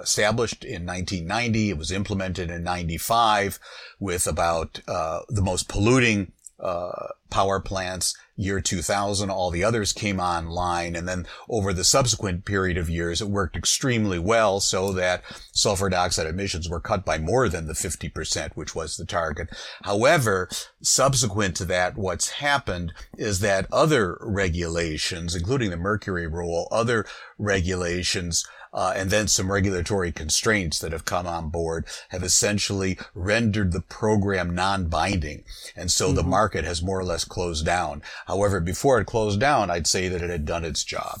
established 0.00 0.64
in 0.64 0.86
1990. 0.86 1.70
It 1.70 1.78
was 1.78 1.90
implemented 1.90 2.50
in 2.50 2.62
95 2.62 3.58
with 3.98 4.26
about 4.26 4.80
uh, 4.86 5.20
the 5.28 5.42
most 5.42 5.68
polluting 5.68 6.32
uh, 6.62 7.08
power 7.28 7.60
plants. 7.60 8.16
Year 8.36 8.60
2000, 8.60 9.30
all 9.30 9.50
the 9.50 9.64
others 9.64 9.92
came 9.92 10.20
online. 10.20 10.94
And 10.96 11.08
then 11.08 11.26
over 11.48 11.72
the 11.72 11.84
subsequent 11.84 12.44
period 12.44 12.78
of 12.78 12.88
years, 12.88 13.20
it 13.20 13.28
worked 13.28 13.56
extremely 13.56 14.18
well 14.18 14.60
so 14.60 14.92
that 14.92 15.22
sulfur 15.52 15.90
dioxide 15.90 16.26
emissions 16.26 16.68
were 16.68 16.80
cut 16.80 17.04
by 17.04 17.18
more 17.18 17.48
than 17.48 17.66
the 17.66 17.72
50%, 17.72 18.52
which 18.54 18.74
was 18.74 18.96
the 18.96 19.04
target. 19.04 19.48
However, 19.82 20.48
subsequent 20.80 21.56
to 21.56 21.64
that, 21.66 21.96
what's 21.96 22.30
happened 22.30 22.92
is 23.18 23.40
that 23.40 23.66
other 23.72 24.18
regulations, 24.20 25.34
including 25.34 25.70
the 25.70 25.76
mercury 25.76 26.26
rule, 26.26 26.68
other 26.70 27.04
regulations, 27.38 28.46
uh, 28.72 28.92
and 28.96 29.10
then 29.10 29.28
some 29.28 29.52
regulatory 29.52 30.12
constraints 30.12 30.78
that 30.78 30.92
have 30.92 31.04
come 31.04 31.26
on 31.26 31.50
board 31.50 31.86
have 32.08 32.22
essentially 32.22 32.98
rendered 33.14 33.72
the 33.72 33.82
program 33.82 34.54
non-binding. 34.54 35.44
And 35.76 35.90
so 35.90 36.06
mm-hmm. 36.06 36.16
the 36.16 36.22
market 36.22 36.64
has 36.64 36.82
more 36.82 36.98
or 36.98 37.04
less 37.04 37.24
closed 37.24 37.66
down. 37.66 38.02
However, 38.26 38.60
before 38.60 39.00
it 39.00 39.06
closed 39.06 39.40
down, 39.40 39.70
I'd 39.70 39.86
say 39.86 40.08
that 40.08 40.22
it 40.22 40.30
had 40.30 40.44
done 40.44 40.64
its 40.64 40.84
job. 40.84 41.20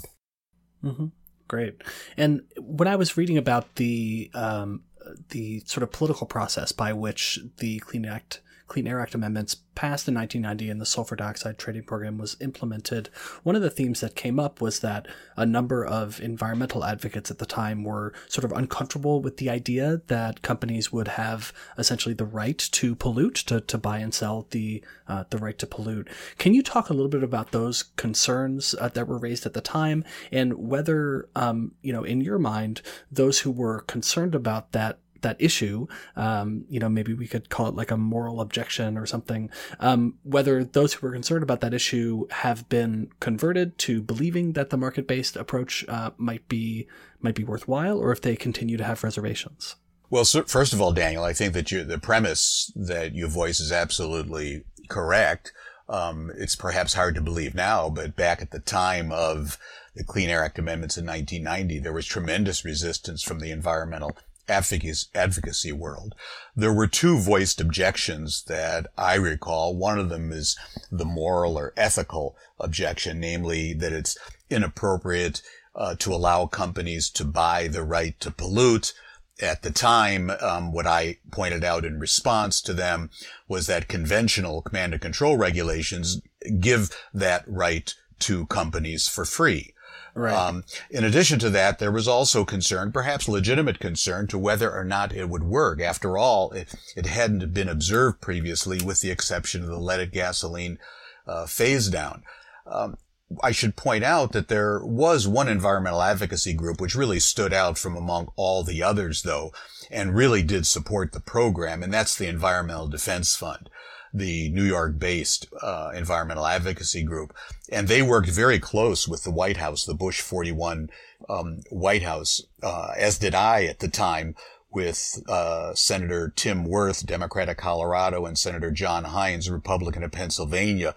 Mm-hmm. 0.82 1.06
Great. 1.48 1.82
And 2.16 2.42
when 2.58 2.88
I 2.88 2.96
was 2.96 3.16
reading 3.16 3.36
about 3.36 3.74
the, 3.74 4.30
um, 4.34 4.84
the 5.30 5.60
sort 5.66 5.82
of 5.82 5.92
political 5.92 6.26
process 6.26 6.72
by 6.72 6.92
which 6.92 7.38
the 7.58 7.78
Clean 7.80 8.06
Act 8.06 8.40
Clean 8.68 8.86
Air 8.86 9.00
Act 9.00 9.14
amendments 9.14 9.56
passed 9.74 10.06
in 10.06 10.14
1990 10.14 10.70
and 10.70 10.80
the 10.80 10.86
sulfur 10.86 11.16
dioxide 11.16 11.58
trading 11.58 11.82
program 11.82 12.18
was 12.18 12.36
implemented, 12.40 13.08
one 13.42 13.56
of 13.56 13.62
the 13.62 13.70
themes 13.70 14.00
that 14.00 14.14
came 14.14 14.38
up 14.38 14.60
was 14.60 14.80
that 14.80 15.06
a 15.36 15.46
number 15.46 15.84
of 15.84 16.20
environmental 16.20 16.84
advocates 16.84 17.30
at 17.30 17.38
the 17.38 17.46
time 17.46 17.84
were 17.84 18.12
sort 18.28 18.44
of 18.44 18.52
uncomfortable 18.52 19.20
with 19.20 19.38
the 19.38 19.48
idea 19.48 20.02
that 20.08 20.42
companies 20.42 20.92
would 20.92 21.08
have 21.08 21.52
essentially 21.78 22.14
the 22.14 22.24
right 22.24 22.58
to 22.58 22.94
pollute, 22.94 23.34
to, 23.34 23.60
to 23.60 23.78
buy 23.78 23.98
and 23.98 24.14
sell 24.14 24.46
the 24.50 24.82
uh, 25.08 25.24
the 25.30 25.38
right 25.38 25.58
to 25.58 25.66
pollute. 25.66 26.08
Can 26.38 26.54
you 26.54 26.62
talk 26.62 26.88
a 26.88 26.94
little 26.94 27.10
bit 27.10 27.22
about 27.22 27.52
those 27.52 27.82
concerns 27.96 28.74
uh, 28.80 28.88
that 28.88 29.06
were 29.06 29.18
raised 29.18 29.44
at 29.44 29.52
the 29.52 29.60
time 29.60 30.04
and 30.30 30.54
whether, 30.54 31.28
um, 31.36 31.72
you 31.82 31.92
know, 31.92 32.04
in 32.04 32.20
your 32.20 32.38
mind, 32.38 32.80
those 33.10 33.40
who 33.40 33.50
were 33.50 33.80
concerned 33.82 34.34
about 34.34 34.72
that 34.72 34.98
that 35.22 35.36
issue, 35.38 35.86
um, 36.16 36.64
you 36.68 36.78
know, 36.78 36.88
maybe 36.88 37.14
we 37.14 37.26
could 37.26 37.48
call 37.48 37.66
it 37.68 37.74
like 37.74 37.90
a 37.90 37.96
moral 37.96 38.40
objection 38.40 38.96
or 38.96 39.06
something. 39.06 39.50
Um, 39.80 40.14
whether 40.22 40.64
those 40.64 40.94
who 40.94 41.06
were 41.06 41.12
concerned 41.12 41.42
about 41.42 41.60
that 41.60 41.74
issue 41.74 42.26
have 42.30 42.68
been 42.68 43.10
converted 43.20 43.78
to 43.78 44.02
believing 44.02 44.52
that 44.52 44.70
the 44.70 44.76
market-based 44.76 45.36
approach 45.36 45.84
uh, 45.88 46.10
might 46.16 46.48
be 46.48 46.86
might 47.20 47.34
be 47.36 47.44
worthwhile, 47.44 47.98
or 47.98 48.10
if 48.10 48.20
they 48.20 48.34
continue 48.34 48.76
to 48.76 48.84
have 48.84 49.04
reservations. 49.04 49.76
Well, 50.10 50.24
so 50.24 50.42
first 50.42 50.72
of 50.72 50.80
all, 50.80 50.92
Daniel, 50.92 51.24
I 51.24 51.32
think 51.32 51.54
that 51.54 51.70
you, 51.70 51.84
the 51.84 51.98
premise 51.98 52.70
that 52.74 53.14
you 53.14 53.28
voice 53.28 53.60
is 53.60 53.72
absolutely 53.72 54.64
correct. 54.88 55.52
Um, 55.88 56.30
it's 56.36 56.56
perhaps 56.56 56.94
hard 56.94 57.14
to 57.14 57.20
believe 57.20 57.54
now, 57.54 57.88
but 57.88 58.16
back 58.16 58.42
at 58.42 58.50
the 58.50 58.60
time 58.60 59.12
of 59.12 59.58
the 59.94 60.04
Clean 60.04 60.28
Air 60.28 60.44
Act 60.44 60.58
amendments 60.58 60.96
in 60.96 61.06
1990, 61.06 61.80
there 61.80 61.92
was 61.92 62.06
tremendous 62.06 62.64
resistance 62.64 63.22
from 63.22 63.40
the 63.40 63.50
environmental 63.50 64.16
advocacy 64.52 65.72
world. 65.72 66.14
There 66.54 66.72
were 66.72 66.86
two 66.86 67.18
voiced 67.18 67.60
objections 67.60 68.44
that 68.44 68.86
I 68.96 69.14
recall. 69.14 69.76
One 69.76 69.98
of 69.98 70.08
them 70.08 70.32
is 70.32 70.56
the 70.90 71.04
moral 71.04 71.58
or 71.58 71.72
ethical 71.76 72.36
objection, 72.58 73.20
namely 73.20 73.72
that 73.74 73.92
it's 73.92 74.16
inappropriate 74.50 75.42
uh, 75.74 75.94
to 75.96 76.12
allow 76.12 76.46
companies 76.46 77.10
to 77.10 77.24
buy 77.24 77.68
the 77.68 77.82
right 77.82 78.18
to 78.20 78.30
pollute. 78.30 78.92
At 79.40 79.62
the 79.62 79.70
time, 79.70 80.30
um, 80.40 80.72
what 80.72 80.86
I 80.86 81.18
pointed 81.32 81.64
out 81.64 81.84
in 81.84 81.98
response 81.98 82.60
to 82.62 82.74
them 82.74 83.10
was 83.48 83.66
that 83.66 83.88
conventional 83.88 84.62
command 84.62 84.92
and 84.92 85.02
control 85.02 85.36
regulations 85.36 86.20
give 86.60 86.90
that 87.14 87.42
right 87.46 87.92
to 88.20 88.46
companies 88.46 89.08
for 89.08 89.24
free. 89.24 89.74
Right. 90.14 90.34
Um, 90.34 90.64
in 90.90 91.04
addition 91.04 91.38
to 91.38 91.50
that, 91.50 91.78
there 91.78 91.90
was 91.90 92.06
also 92.06 92.44
concern, 92.44 92.92
perhaps 92.92 93.28
legitimate 93.28 93.80
concern, 93.80 94.26
to 94.28 94.38
whether 94.38 94.70
or 94.70 94.84
not 94.84 95.14
it 95.14 95.28
would 95.28 95.44
work. 95.44 95.80
After 95.80 96.18
all, 96.18 96.50
it, 96.52 96.74
it 96.96 97.06
hadn't 97.06 97.54
been 97.54 97.68
observed 97.68 98.20
previously, 98.20 98.78
with 98.84 99.00
the 99.00 99.10
exception 99.10 99.62
of 99.62 99.68
the 99.68 99.78
leaded 99.78 100.12
gasoline 100.12 100.78
uh, 101.26 101.46
phase 101.46 101.88
down. 101.88 102.24
Um, 102.66 102.98
I 103.42 103.52
should 103.52 103.76
point 103.76 104.04
out 104.04 104.32
that 104.32 104.48
there 104.48 104.84
was 104.84 105.26
one 105.26 105.48
environmental 105.48 106.02
advocacy 106.02 106.52
group 106.52 106.78
which 106.78 106.94
really 106.94 107.18
stood 107.18 107.54
out 107.54 107.78
from 107.78 107.96
among 107.96 108.28
all 108.36 108.62
the 108.62 108.82
others, 108.82 109.22
though, 109.22 109.52
and 109.90 110.14
really 110.14 110.42
did 110.42 110.66
support 110.66 111.12
the 111.12 111.20
program, 111.20 111.82
and 111.82 111.92
that's 111.92 112.14
the 112.14 112.28
Environmental 112.28 112.88
Defense 112.88 113.34
Fund 113.34 113.70
the 114.12 114.50
New 114.50 114.64
York 114.64 114.98
based 114.98 115.48
uh, 115.62 115.90
environmental 115.94 116.46
advocacy 116.46 117.02
group. 117.02 117.34
And 117.70 117.88
they 117.88 118.02
worked 118.02 118.28
very 118.28 118.58
close 118.58 119.08
with 119.08 119.24
the 119.24 119.30
White 119.30 119.56
House, 119.56 119.84
the 119.84 119.94
Bush 119.94 120.20
41 120.20 120.90
um, 121.28 121.60
White 121.70 122.02
House, 122.02 122.42
uh, 122.62 122.92
as 122.96 123.18
did 123.18 123.34
I 123.34 123.64
at 123.64 123.78
the 123.78 123.88
time 123.88 124.34
with 124.70 125.22
uh, 125.28 125.74
Senator 125.74 126.32
Tim 126.34 126.64
Wirth, 126.64 127.06
Democrat 127.06 127.48
of 127.48 127.56
Colorado, 127.58 128.24
and 128.24 128.38
Senator 128.38 128.70
John 128.70 129.04
Heinz, 129.04 129.50
Republican 129.50 130.02
of 130.02 130.12
Pennsylvania, 130.12 130.94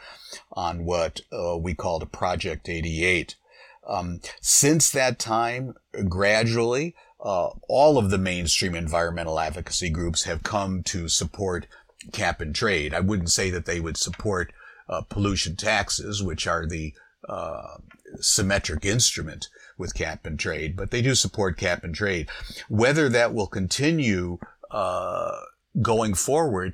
on 0.53 0.85
what 0.85 1.21
uh, 1.31 1.57
we 1.57 1.73
called 1.73 2.09
Project 2.11 2.69
88. 2.69 3.35
Um, 3.87 4.21
since 4.41 4.89
that 4.91 5.19
time, 5.19 5.75
gradually, 6.07 6.95
uh, 7.23 7.49
all 7.67 7.97
of 7.97 8.09
the 8.09 8.17
mainstream 8.17 8.75
environmental 8.75 9.39
advocacy 9.39 9.89
groups 9.89 10.23
have 10.23 10.43
come 10.43 10.81
to 10.83 11.07
support 11.07 11.67
cap 12.11 12.41
and 12.41 12.55
trade. 12.55 12.93
I 12.93 12.99
wouldn't 12.99 13.31
say 13.31 13.49
that 13.49 13.65
they 13.65 13.79
would 13.79 13.97
support 13.97 14.53
uh, 14.89 15.01
pollution 15.01 15.55
taxes, 15.55 16.21
which 16.21 16.47
are 16.47 16.67
the 16.67 16.93
uh, 17.27 17.77
symmetric 18.19 18.85
instrument 18.85 19.47
with 19.77 19.95
cap 19.95 20.25
and 20.25 20.39
trade, 20.39 20.75
but 20.75 20.91
they 20.91 21.01
do 21.01 21.15
support 21.15 21.57
cap 21.57 21.83
and 21.83 21.95
trade. 21.95 22.29
Whether 22.69 23.09
that 23.09 23.33
will 23.33 23.47
continue 23.47 24.37
uh, 24.71 25.37
going 25.81 26.13
forward, 26.13 26.73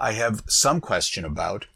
I 0.00 0.12
have 0.12 0.42
some 0.48 0.80
question 0.80 1.24
about 1.24 1.66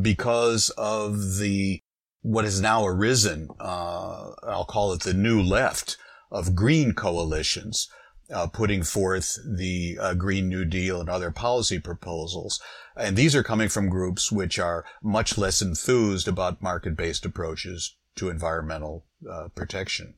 because 0.00 0.70
of 0.70 1.38
the 1.38 1.80
what 2.22 2.44
has 2.44 2.60
now 2.60 2.86
arisen. 2.86 3.48
Uh, 3.60 4.30
I'll 4.42 4.64
call 4.64 4.92
it 4.92 5.02
the 5.02 5.14
new 5.14 5.42
left 5.42 5.96
of 6.30 6.54
green 6.54 6.94
coalitions 6.94 7.88
uh, 8.32 8.46
putting 8.46 8.82
forth 8.82 9.38
the 9.44 9.98
uh, 10.00 10.14
Green 10.14 10.48
New 10.48 10.64
Deal 10.64 11.00
and 11.00 11.08
other 11.08 11.30
policy 11.30 11.78
proposals. 11.78 12.60
And 12.96 13.16
these 13.16 13.34
are 13.34 13.42
coming 13.42 13.68
from 13.68 13.88
groups 13.88 14.30
which 14.30 14.58
are 14.58 14.84
much 15.02 15.36
less 15.36 15.60
enthused 15.60 16.28
about 16.28 16.62
market-based 16.62 17.24
approaches 17.24 17.96
to 18.16 18.30
environmental 18.30 19.04
uh, 19.30 19.48
protection. 19.54 20.14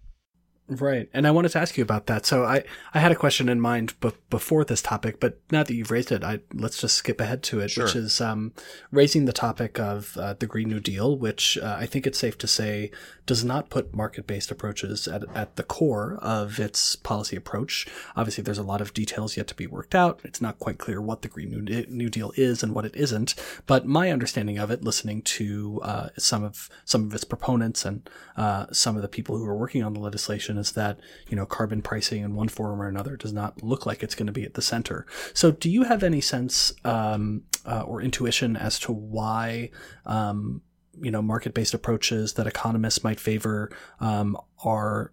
Right. 0.69 1.09
And 1.13 1.29
I 1.29 1.31
wanted 1.31 1.51
to 1.51 1.61
ask 1.61 1.77
you 1.77 1.83
about 1.83 2.07
that. 2.07 2.27
So 2.27 2.45
I, 2.45 2.65
I 2.93 2.99
had 2.99 3.13
a 3.13 3.17
question 3.17 3.49
in 3.49 3.61
mind 3.61 3.95
b- 4.01 4.11
before 4.31 4.65
this 4.65 4.83
topic, 4.83 5.21
but 5.21 5.39
now 5.53 5.63
that 5.63 5.73
you've 5.73 5.93
raised 5.93 6.11
it, 6.11 6.25
I 6.25 6.41
let's 6.53 6.81
just 6.81 6.97
skip 6.97 7.21
ahead 7.21 7.45
to 7.45 7.61
it, 7.61 7.71
sure. 7.71 7.85
which 7.85 7.95
is 7.95 8.21
um, 8.21 8.53
raising 8.91 9.27
the 9.27 9.33
topic 9.33 9.79
of 9.79 10.17
uh, 10.17 10.35
the 10.35 10.47
Green 10.47 10.69
New 10.69 10.81
Deal, 10.81 11.17
which 11.17 11.57
uh, 11.59 11.77
I 11.79 11.87
think 11.87 12.05
it's 12.05 12.19
safe 12.19 12.37
to 12.39 12.49
say 12.49 12.91
does 13.27 13.45
not 13.45 13.71
put 13.71 13.95
market-based 13.95 14.51
approaches 14.51 15.09
at, 15.09 15.25
at 15.35 15.57
the 15.57 15.65
core 15.65 16.19
of 16.23 16.59
its 16.61 16.97
policy 16.97 17.37
approach. 17.37 17.87
Obviously, 18.17 18.43
there's 18.43 18.59
a 18.59 18.63
lot 18.63 18.81
of 18.81 18.95
details 18.95 19.37
yet 19.37 19.49
to 19.49 19.55
be 19.55 19.67
worked 19.67 19.95
out. 19.95 20.21
It's 20.25 20.41
not 20.41 20.59
quite 20.59 20.79
clear 20.79 21.01
what 21.01 21.23
the 21.23 21.29
Green 21.29 21.51
New, 21.51 21.87
New 21.89 22.09
Deal 22.09 22.33
is 22.37 22.63
and 22.63 22.75
what 22.75 22.85
it 22.85 22.95
isn't. 22.97 23.35
But 23.67 23.87
my 23.87 24.11
understanding 24.11 24.59
of 24.59 24.71
it, 24.71 24.83
listening 24.83 25.23
to 25.23 25.81
uh, 25.83 26.09
some 26.19 26.43
of 26.43 26.69
some 26.85 27.05
of 27.05 27.15
its 27.15 27.25
proponents 27.25 27.85
and 27.85 28.09
uh, 28.37 28.67
some 28.73 28.97
of 28.97 29.03
the 29.03 29.09
people 29.09 29.37
who 29.37 29.45
are 29.47 29.57
working 29.57 29.83
on 29.83 29.93
the 29.93 30.01
legislation 30.01 30.56
is 30.57 30.73
that, 30.73 30.99
you 31.29 31.37
know, 31.37 31.47
carbon 31.47 31.83
pricing 31.83 32.23
in 32.23 32.35
one 32.35 32.49
form 32.49 32.81
or 32.81 32.89
another 32.89 33.17
does 33.17 33.33
not 33.33 33.63
look 33.63 33.87
like 33.87 34.03
it's 34.03 34.15
going 34.15 34.27
to 34.27 34.33
be 34.33 34.45
at 34.45 34.55
the 34.55 34.63
center. 34.63 35.07
So 35.35 35.51
do 35.51 35.71
you 35.71 35.85
have 35.85 36.03
any 36.03 36.21
sense 36.21 36.73
um, 36.85 37.43
uh, 37.65 37.83
or 37.83 38.01
intuition 38.01 38.57
as 38.57 38.79
to 38.81 38.93
why, 38.93 39.71
um, 40.05 40.63
you 41.01 41.11
know, 41.11 41.23
market-based 41.23 41.75
approaches 41.75 42.35
that 42.35 42.47
economists 42.47 43.05
might 43.05 43.21
favor 43.21 43.71
um, 44.01 44.37
are 44.65 45.13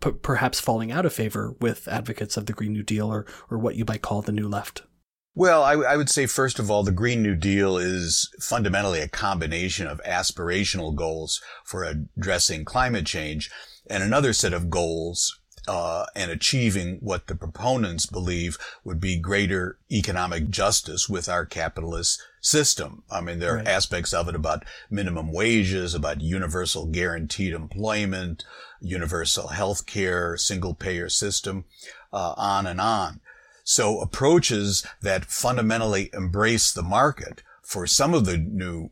p- 0.00 0.12
perhaps 0.12 0.60
falling 0.60 0.92
out 0.92 1.06
of 1.06 1.12
favor 1.12 1.56
with 1.60 1.88
advocates 1.88 2.36
of 2.36 2.46
the 2.46 2.52
Green 2.52 2.72
New 2.72 2.82
Deal 2.82 3.10
or, 3.10 3.26
or 3.50 3.58
what 3.58 3.76
you 3.76 3.84
might 3.86 4.02
call 4.02 4.22
the 4.22 4.32
New 4.32 4.48
Left? 4.48 4.82
Well, 5.34 5.62
I, 5.62 5.72
I, 5.72 5.96
would 5.96 6.10
say, 6.10 6.26
first 6.26 6.58
of 6.58 6.70
all, 6.70 6.82
the 6.82 6.92
Green 6.92 7.22
New 7.22 7.34
Deal 7.34 7.78
is 7.78 8.28
fundamentally 8.40 9.00
a 9.00 9.08
combination 9.08 9.86
of 9.86 10.02
aspirational 10.06 10.94
goals 10.94 11.40
for 11.64 11.84
addressing 11.84 12.66
climate 12.66 13.06
change 13.06 13.50
and 13.88 14.02
another 14.02 14.32
set 14.32 14.52
of 14.52 14.70
goals 14.70 15.38
uh, 15.68 16.06
and 16.16 16.30
achieving 16.30 16.98
what 17.00 17.26
the 17.26 17.34
proponents 17.34 18.06
believe 18.06 18.58
would 18.84 19.00
be 19.00 19.16
greater 19.16 19.78
economic 19.90 20.50
justice 20.50 21.08
with 21.08 21.28
our 21.28 21.46
capitalist 21.46 22.20
system. 22.40 23.04
I 23.10 23.20
mean, 23.20 23.38
there 23.38 23.56
right. 23.56 23.66
are 23.66 23.70
aspects 23.70 24.12
of 24.12 24.28
it 24.28 24.34
about 24.34 24.64
minimum 24.90 25.32
wages, 25.32 25.94
about 25.94 26.20
universal 26.20 26.86
guaranteed 26.86 27.52
employment, 27.52 28.44
universal 28.80 29.48
health 29.48 29.86
care, 29.86 30.36
single 30.36 30.74
payer 30.74 31.08
system, 31.08 31.64
uh, 32.12 32.34
on 32.36 32.66
and 32.66 32.80
on. 32.80 33.20
So 33.64 34.00
approaches 34.00 34.84
that 35.00 35.26
fundamentally 35.26 36.10
embrace 36.12 36.72
the 36.72 36.82
market 36.82 37.42
for 37.62 37.86
some 37.86 38.12
of 38.12 38.24
the 38.24 38.36
new 38.36 38.90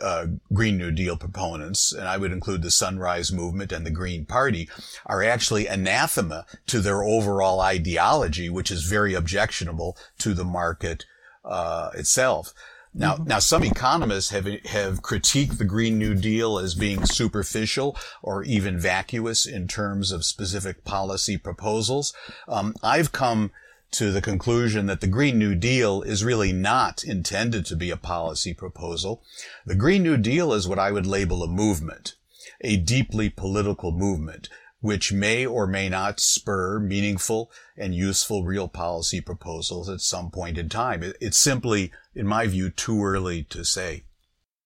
uh, 0.00 0.26
Green 0.52 0.76
New 0.76 0.90
Deal 0.90 1.16
proponents, 1.16 1.92
and 1.92 2.08
I 2.08 2.16
would 2.16 2.32
include 2.32 2.62
the 2.62 2.70
Sunrise 2.70 3.32
Movement 3.32 3.72
and 3.72 3.84
the 3.84 3.90
Green 3.90 4.24
Party, 4.24 4.68
are 5.06 5.22
actually 5.22 5.66
anathema 5.66 6.46
to 6.66 6.80
their 6.80 7.02
overall 7.02 7.60
ideology, 7.60 8.48
which 8.48 8.70
is 8.70 8.84
very 8.84 9.14
objectionable 9.14 9.96
to 10.18 10.34
the 10.34 10.44
market 10.44 11.04
uh, 11.44 11.90
itself. 11.94 12.52
Now, 12.92 13.14
mm-hmm. 13.14 13.28
now 13.28 13.38
some 13.38 13.62
economists 13.62 14.30
have 14.30 14.46
have 14.66 15.02
critiqued 15.02 15.58
the 15.58 15.64
Green 15.64 15.98
New 15.98 16.14
Deal 16.14 16.58
as 16.58 16.74
being 16.74 17.06
superficial 17.06 17.96
or 18.22 18.42
even 18.42 18.80
vacuous 18.80 19.46
in 19.46 19.68
terms 19.68 20.10
of 20.10 20.24
specific 20.24 20.84
policy 20.84 21.36
proposals. 21.36 22.12
Um, 22.48 22.74
I've 22.82 23.12
come 23.12 23.52
to 23.92 24.12
the 24.12 24.22
conclusion 24.22 24.86
that 24.86 25.00
the 25.00 25.06
Green 25.06 25.38
New 25.38 25.54
Deal 25.54 26.02
is 26.02 26.24
really 26.24 26.52
not 26.52 27.02
intended 27.04 27.66
to 27.66 27.76
be 27.76 27.90
a 27.90 27.96
policy 27.96 28.54
proposal. 28.54 29.22
The 29.66 29.74
Green 29.74 30.02
New 30.02 30.16
Deal 30.16 30.52
is 30.52 30.68
what 30.68 30.78
I 30.78 30.92
would 30.92 31.06
label 31.06 31.42
a 31.42 31.48
movement, 31.48 32.14
a 32.60 32.76
deeply 32.76 33.28
political 33.28 33.92
movement, 33.92 34.48
which 34.80 35.12
may 35.12 35.44
or 35.44 35.66
may 35.66 35.88
not 35.88 36.20
spur 36.20 36.78
meaningful 36.78 37.50
and 37.76 37.94
useful 37.94 38.44
real 38.44 38.68
policy 38.68 39.20
proposals 39.20 39.88
at 39.88 40.00
some 40.00 40.30
point 40.30 40.56
in 40.56 40.68
time. 40.68 41.02
It's 41.20 41.38
simply, 41.38 41.92
in 42.14 42.26
my 42.26 42.46
view, 42.46 42.70
too 42.70 43.04
early 43.04 43.42
to 43.44 43.64
say. 43.64 44.04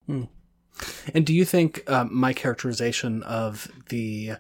Hmm. 0.07 0.25
And 1.15 1.25
do 1.25 1.33
you 1.33 1.45
think 1.45 1.89
uh, 1.89 2.05
my 2.05 2.33
characterization 2.33 3.23
of 3.23 3.71
the 3.89 4.33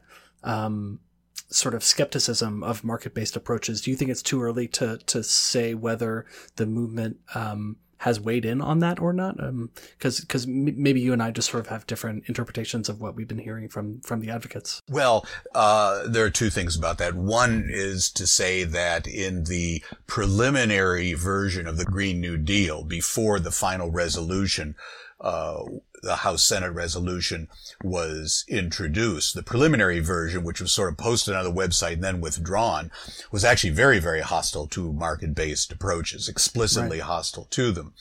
um, 0.42 1.00
sort 1.48 1.74
of 1.74 1.84
skepticism 1.84 2.62
of 2.62 2.84
market-based 2.84 3.36
approaches. 3.36 3.80
Do 3.80 3.90
you 3.90 3.96
think 3.96 4.10
it's 4.10 4.22
too 4.22 4.42
early 4.42 4.68
to 4.68 4.98
to 4.98 5.22
say 5.22 5.74
whether 5.74 6.26
the 6.56 6.66
movement 6.66 7.18
um, 7.34 7.76
has 7.98 8.20
weighed 8.20 8.44
in 8.44 8.60
on 8.60 8.80
that 8.80 9.00
or 9.00 9.12
not? 9.12 9.36
Because 9.36 10.20
um, 10.20 10.24
because 10.26 10.46
m- 10.46 10.82
maybe 10.82 11.00
you 11.00 11.12
and 11.12 11.22
I 11.22 11.30
just 11.30 11.50
sort 11.50 11.62
of 11.62 11.68
have 11.68 11.86
different 11.86 12.24
interpretations 12.26 12.88
of 12.88 13.00
what 13.00 13.14
we've 13.14 13.28
been 13.28 13.38
hearing 13.38 13.68
from 13.68 14.00
from 14.00 14.20
the 14.20 14.30
advocates. 14.30 14.82
Well, 14.88 15.26
uh, 15.54 16.06
there 16.06 16.24
are 16.24 16.30
two 16.30 16.50
things 16.50 16.76
about 16.76 16.98
that. 16.98 17.14
One 17.14 17.68
is 17.70 18.10
to 18.12 18.26
say 18.26 18.64
that 18.64 19.06
in 19.06 19.44
the 19.44 19.82
preliminary 20.06 21.14
version 21.14 21.66
of 21.66 21.76
the 21.76 21.84
Green 21.84 22.20
New 22.20 22.36
Deal, 22.36 22.84
before 22.84 23.40
the 23.40 23.50
final 23.50 23.90
resolution, 23.90 24.74
uh, 25.20 25.62
the 26.04 26.16
House 26.16 26.44
Senate 26.44 26.72
resolution 26.72 27.48
was 27.82 28.44
introduced. 28.48 29.34
The 29.34 29.42
preliminary 29.42 30.00
version, 30.00 30.44
which 30.44 30.60
was 30.60 30.72
sort 30.72 30.92
of 30.92 30.98
posted 30.98 31.34
on 31.34 31.44
the 31.44 31.52
website 31.52 31.94
and 31.94 32.04
then 32.04 32.20
withdrawn, 32.20 32.90
was 33.32 33.44
actually 33.44 33.70
very, 33.70 33.98
very 33.98 34.20
hostile 34.20 34.66
to 34.68 34.92
market-based 34.92 35.72
approaches, 35.72 36.28
explicitly 36.28 36.98
right. 36.98 37.06
hostile 37.06 37.46
to 37.50 37.72
them. 37.72 37.94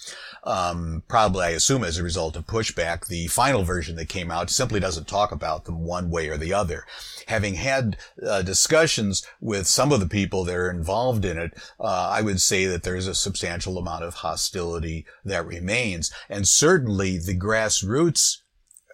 Um, 0.44 1.04
probably, 1.08 1.46
I 1.46 1.50
assume, 1.50 1.84
as 1.84 1.98
a 1.98 2.04
result 2.04 2.36
of 2.36 2.46
pushback, 2.46 3.08
the 3.08 3.28
final 3.28 3.64
version 3.64 3.96
that 3.96 4.10
came 4.10 4.30
out 4.30 4.50
simply 4.50 4.80
doesn't 4.80 5.08
talk 5.08 5.32
about 5.32 5.66
them 5.66 5.86
one 5.86 6.10
way 6.10 6.28
or 6.28 6.38
the 6.38 6.54
other. 6.54 6.86
Having 7.28 7.56
had 7.56 7.98
uh, 8.26 8.42
discussions 8.42 9.26
with 9.40 9.66
some 9.66 9.94
of 9.94 10.02
the 10.02 10.08
people 10.08 10.44
that 10.44 10.56
are 10.56 10.70
involved 10.70 11.24
in 11.24 11.38
it, 11.38 11.54
uh, 11.80 12.10
I 12.12 12.22
would 12.22 12.42
say 12.42 12.66
that 12.66 12.84
there's 12.84 13.08
a 13.08 13.16
substantial 13.16 13.78
amount 13.78 14.04
of 14.04 14.16
hostility 14.16 15.06
that 15.24 15.48
remains, 15.48 16.12
and 16.30 16.46
certainly 16.46 17.18
the 17.18 17.38
grassroots 17.38 17.93
roots 17.94 18.44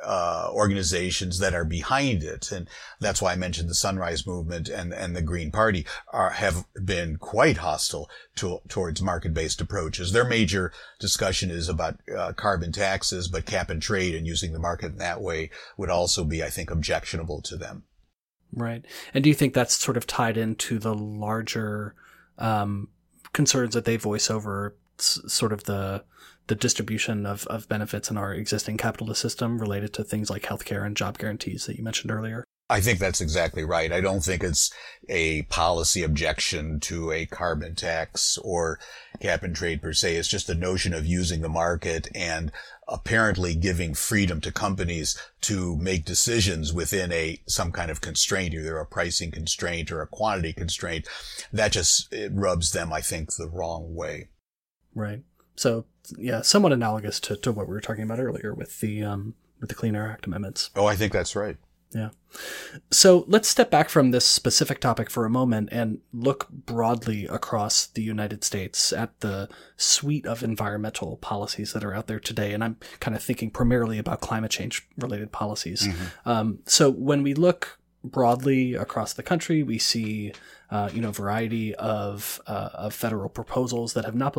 uh, 0.04 0.50
organizations 0.52 1.40
that 1.40 1.54
are 1.54 1.66
behind 1.66 2.24
it, 2.24 2.52
and 2.52 2.68
that's 3.00 3.22
why 3.22 3.34
I 3.34 3.36
mentioned 3.36 3.70
the 3.70 3.76
Sunrise 3.76 4.26
Movement 4.26 4.70
and 4.70 4.94
and 4.94 5.16
the 5.16 5.22
Green 5.22 5.52
Party 5.52 5.86
are 6.14 6.30
have 6.30 6.66
been 6.86 7.18
quite 7.18 7.58
hostile 7.58 8.10
to, 8.36 8.60
towards 8.70 9.02
market-based 9.02 9.60
approaches. 9.60 10.12
Their 10.12 10.26
major 10.26 10.72
discussion 11.00 11.52
is 11.52 11.68
about 11.68 12.00
uh, 12.18 12.34
carbon 12.34 12.72
taxes, 12.72 13.28
but 13.28 13.46
cap 13.46 13.70
and 13.70 13.82
trade 13.82 14.16
and 14.16 14.26
using 14.26 14.54
the 14.54 14.60
market 14.60 14.94
in 14.94 14.98
that 15.00 15.22
way 15.22 15.50
would 15.78 15.90
also 15.90 16.24
be, 16.24 16.44
I 16.44 16.50
think, 16.50 16.72
objectionable 16.72 17.42
to 17.44 17.58
them. 17.58 17.84
Right, 18.54 18.86
and 19.14 19.24
do 19.24 19.30
you 19.30 19.36
think 19.36 19.54
that's 19.54 19.76
sort 19.76 19.98
of 19.98 20.08
tied 20.08 20.38
into 20.38 20.80
the 20.80 20.96
larger 20.96 21.94
um, 22.38 22.88
concerns 23.34 23.74
that 23.74 23.86
they 23.86 23.98
voice 23.98 24.32
over 24.32 24.76
sort 24.98 25.54
of 25.54 25.66
the 25.66 26.04
the 26.50 26.56
distribution 26.56 27.26
of, 27.26 27.48
of 27.48 27.70
benefits 27.70 28.12
in 28.12 28.18
our 28.18 28.34
existing 28.34 28.76
capitalist 28.76 29.22
system 29.22 29.60
related 29.60 29.94
to 29.94 30.04
things 30.04 30.30
like 30.30 30.44
healthcare 30.44 30.86
and 30.86 30.98
job 30.98 31.18
guarantees 31.18 31.66
that 31.66 31.78
you 31.78 31.84
mentioned 31.84 32.12
earlier? 32.12 32.44
I 32.72 32.82
think 32.82 33.00
that's 33.00 33.22
exactly 33.22 33.64
right. 33.64 33.92
I 33.92 34.00
don't 34.00 34.24
think 34.24 34.44
it's 34.44 34.72
a 35.08 35.44
policy 35.44 36.04
objection 36.04 36.80
to 36.82 37.12
a 37.12 37.26
carbon 37.26 37.74
tax 37.74 38.38
or 38.40 38.80
cap 39.20 39.42
and 39.42 39.56
trade 39.56 39.82
per 39.82 39.92
se. 39.94 40.16
It's 40.16 40.28
just 40.28 40.46
the 40.46 40.54
notion 40.54 40.94
of 40.94 41.06
using 41.06 41.42
the 41.42 41.50
market 41.50 42.08
and 42.14 42.52
apparently 42.88 43.56
giving 43.56 43.96
freedom 43.96 44.40
to 44.42 44.52
companies 44.52 45.20
to 45.42 45.78
make 45.78 46.06
decisions 46.06 46.72
within 46.72 47.12
a 47.12 47.42
some 47.48 47.72
kind 47.72 47.90
of 47.90 48.02
constraint, 48.02 48.54
either 48.54 48.78
a 48.78 48.86
pricing 48.86 49.32
constraint 49.32 49.92
or 49.92 50.02
a 50.02 50.08
quantity 50.08 50.54
constraint. 50.54 51.08
That 51.52 51.72
just 51.72 52.14
it 52.14 52.32
rubs 52.36 52.72
them, 52.72 52.94
I 52.94 53.02
think, 53.02 53.36
the 53.36 53.50
wrong 53.50 53.96
way. 53.96 54.30
Right. 54.94 55.22
So 55.60 55.84
yeah, 56.18 56.42
somewhat 56.42 56.72
analogous 56.72 57.20
to, 57.20 57.36
to 57.36 57.52
what 57.52 57.68
we 57.68 57.74
were 57.74 57.82
talking 57.82 58.04
about 58.04 58.22
earlier 58.22 58.54
with 58.54 58.80
the 58.80 59.04
um, 59.04 59.36
with 59.60 59.68
the 59.68 59.76
Clean 59.76 59.94
Air 59.94 60.10
Act 60.10 60.26
amendments. 60.26 60.70
Oh, 60.74 60.86
I 60.86 60.96
think 60.96 61.12
that's 61.12 61.36
right. 61.36 61.58
Yeah. 61.94 62.12
So 62.92 63.26
let's 63.28 63.50
step 63.50 63.70
back 63.70 63.90
from 63.90 64.12
this 64.12 64.24
specific 64.24 64.80
topic 64.80 65.10
for 65.10 65.26
a 65.26 65.30
moment 65.30 65.68
and 65.74 66.00
look 66.14 66.48
broadly 66.50 67.26
across 67.26 67.88
the 67.88 68.04
United 68.04 68.46
States 68.46 68.94
at 68.94 69.20
the 69.20 69.50
suite 69.76 70.26
of 70.26 70.44
environmental 70.44 71.18
policies 71.18 71.74
that 71.74 71.84
are 71.84 71.94
out 71.94 72.08
there 72.08 72.22
today. 72.22 72.54
And 72.54 72.64
I'm 72.64 72.78
kind 73.02 73.18
of 73.18 73.22
thinking 73.22 73.52
primarily 73.52 73.98
about 73.98 74.22
climate 74.22 74.52
change 74.52 74.88
related 74.98 75.34
policies. 75.34 75.88
Mm-hmm. 75.88 76.30
Um, 76.30 76.60
so 76.68 76.90
when 76.90 77.22
we 77.22 77.34
look 77.34 77.80
broadly 78.02 78.76
across 78.76 79.12
the 79.12 79.24
country, 79.24 79.62
we 79.62 79.78
see 79.78 80.32
uh, 80.72 80.90
you 80.94 81.02
know, 81.02 81.12
variety 81.12 81.74
of, 81.76 82.40
uh, 82.48 82.70
of 82.74 82.94
federal 82.94 83.30
proposals 83.30 83.94
that 83.94 84.06
have 84.06 84.16
not 84.16 84.36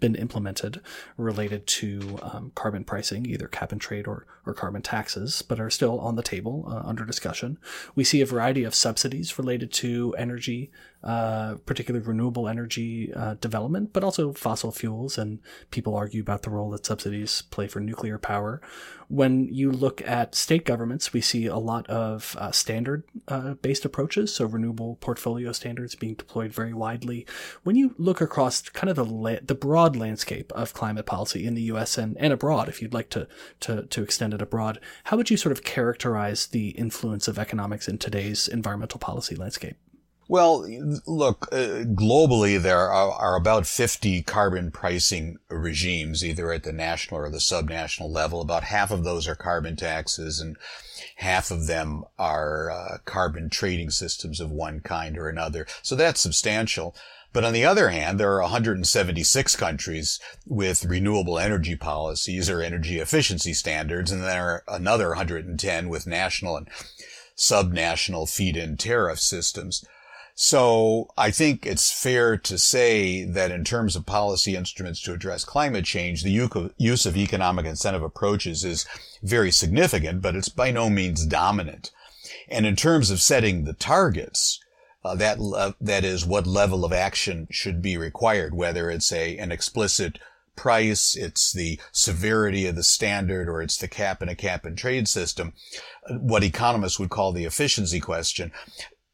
been 0.00 0.14
implemented 0.14 0.80
related 1.16 1.66
to 1.66 2.18
um, 2.22 2.52
carbon 2.54 2.84
pricing, 2.84 3.24
either 3.26 3.48
cap 3.48 3.72
and 3.72 3.80
trade 3.80 4.06
or, 4.06 4.26
or 4.44 4.52
carbon 4.52 4.82
taxes, 4.82 5.42
but 5.42 5.58
are 5.58 5.70
still 5.70 5.98
on 6.00 6.16
the 6.16 6.22
table 6.22 6.66
uh, 6.68 6.86
under 6.86 7.04
discussion. 7.04 7.58
We 7.94 8.04
see 8.04 8.20
a 8.20 8.26
variety 8.26 8.64
of 8.64 8.74
subsidies 8.74 9.38
related 9.38 9.72
to 9.74 10.14
energy 10.18 10.70
uh, 11.02 11.54
particularly 11.64 12.06
renewable 12.06 12.46
energy 12.46 13.10
uh, 13.14 13.32
development, 13.40 13.90
but 13.90 14.04
also 14.04 14.34
fossil 14.34 14.70
fuels. 14.70 15.16
And 15.16 15.38
people 15.70 15.96
argue 15.96 16.20
about 16.20 16.42
the 16.42 16.50
role 16.50 16.68
that 16.72 16.84
subsidies 16.84 17.40
play 17.50 17.68
for 17.68 17.80
nuclear 17.80 18.18
power. 18.18 18.60
When 19.08 19.48
you 19.50 19.72
look 19.72 20.02
at 20.06 20.34
state 20.34 20.66
governments, 20.66 21.14
we 21.14 21.22
see 21.22 21.46
a 21.46 21.56
lot 21.56 21.86
of 21.88 22.36
uh, 22.38 22.50
standard 22.50 23.04
based 23.62 23.86
approaches, 23.86 24.34
so 24.34 24.44
renewable 24.44 24.96
portfolio 24.96 25.52
standards 25.52 25.69
being 25.98 26.14
deployed 26.14 26.52
very 26.52 26.72
widely. 26.72 27.26
When 27.62 27.76
you 27.76 27.94
look 27.98 28.20
across 28.20 28.62
kind 28.62 28.90
of 28.90 28.96
the 28.96 29.04
la- 29.04 29.36
the 29.42 29.54
broad 29.54 29.96
landscape 29.96 30.52
of 30.52 30.74
climate 30.74 31.06
policy 31.06 31.46
in 31.46 31.54
the 31.54 31.62
U.S. 31.62 31.98
and, 31.98 32.16
and 32.18 32.32
abroad, 32.32 32.68
if 32.68 32.80
you'd 32.80 32.94
like 32.94 33.10
to, 33.10 33.28
to 33.60 33.86
to 33.86 34.02
extend 34.02 34.34
it 34.34 34.42
abroad, 34.42 34.80
how 35.04 35.16
would 35.16 35.30
you 35.30 35.36
sort 35.36 35.52
of 35.52 35.64
characterize 35.64 36.46
the 36.48 36.70
influence 36.70 37.28
of 37.28 37.38
economics 37.38 37.88
in 37.88 37.98
today's 37.98 38.48
environmental 38.48 38.98
policy 38.98 39.34
landscape? 39.36 39.76
Well, 40.30 40.64
look, 41.08 41.48
uh, 41.50 41.82
globally, 41.82 42.62
there 42.62 42.88
are, 42.88 43.10
are, 43.10 43.34
about 43.34 43.66
50 43.66 44.22
carbon 44.22 44.70
pricing 44.70 45.40
regimes, 45.48 46.24
either 46.24 46.52
at 46.52 46.62
the 46.62 46.72
national 46.72 47.18
or 47.18 47.30
the 47.30 47.38
subnational 47.38 48.10
level. 48.10 48.40
About 48.40 48.62
half 48.62 48.92
of 48.92 49.02
those 49.02 49.26
are 49.26 49.34
carbon 49.34 49.74
taxes 49.74 50.38
and 50.38 50.56
half 51.16 51.50
of 51.50 51.66
them 51.66 52.04
are 52.16 52.70
uh, 52.70 52.98
carbon 53.04 53.50
trading 53.50 53.90
systems 53.90 54.38
of 54.38 54.52
one 54.52 54.78
kind 54.82 55.18
or 55.18 55.28
another. 55.28 55.66
So 55.82 55.96
that's 55.96 56.20
substantial. 56.20 56.94
But 57.32 57.42
on 57.42 57.52
the 57.52 57.64
other 57.64 57.88
hand, 57.88 58.20
there 58.20 58.32
are 58.32 58.42
176 58.42 59.56
countries 59.56 60.20
with 60.46 60.84
renewable 60.84 61.40
energy 61.40 61.74
policies 61.74 62.48
or 62.48 62.62
energy 62.62 63.00
efficiency 63.00 63.52
standards, 63.52 64.12
and 64.12 64.22
there 64.22 64.46
are 64.46 64.64
another 64.68 65.08
110 65.08 65.88
with 65.88 66.06
national 66.06 66.56
and 66.56 66.68
subnational 67.36 68.32
feed-in 68.32 68.76
tariff 68.76 69.18
systems. 69.18 69.84
So 70.42 71.10
I 71.18 71.30
think 71.32 71.66
it's 71.66 71.92
fair 71.92 72.38
to 72.38 72.56
say 72.56 73.24
that 73.24 73.50
in 73.50 73.62
terms 73.62 73.94
of 73.94 74.06
policy 74.06 74.56
instruments 74.56 75.02
to 75.02 75.12
address 75.12 75.44
climate 75.44 75.84
change, 75.84 76.22
the 76.22 76.72
use 76.78 77.04
of 77.04 77.14
economic 77.14 77.66
incentive 77.66 78.02
approaches 78.02 78.64
is 78.64 78.86
very 79.22 79.50
significant, 79.50 80.22
but 80.22 80.34
it's 80.34 80.48
by 80.48 80.70
no 80.70 80.88
means 80.88 81.26
dominant. 81.26 81.90
And 82.48 82.64
in 82.64 82.74
terms 82.74 83.10
of 83.10 83.20
setting 83.20 83.64
the 83.64 83.74
targets, 83.74 84.58
uh, 85.04 85.14
that 85.16 85.74
that 85.78 86.04
is 86.06 86.24
what 86.24 86.46
level 86.46 86.86
of 86.86 86.92
action 86.94 87.46
should 87.50 87.82
be 87.82 87.98
required, 87.98 88.54
whether 88.54 88.90
it's 88.90 89.12
a 89.12 89.36
an 89.36 89.52
explicit 89.52 90.18
price, 90.56 91.14
it's 91.16 91.52
the 91.52 91.78
severity 91.92 92.66
of 92.66 92.76
the 92.76 92.82
standard, 92.82 93.46
or 93.46 93.60
it's 93.60 93.76
the 93.76 93.88
cap 93.88 94.22
and 94.22 94.30
a 94.30 94.34
cap 94.34 94.64
and 94.64 94.78
trade 94.78 95.06
system, 95.06 95.52
what 96.08 96.42
economists 96.42 96.98
would 96.98 97.10
call 97.10 97.30
the 97.30 97.44
efficiency 97.44 98.00
question 98.00 98.52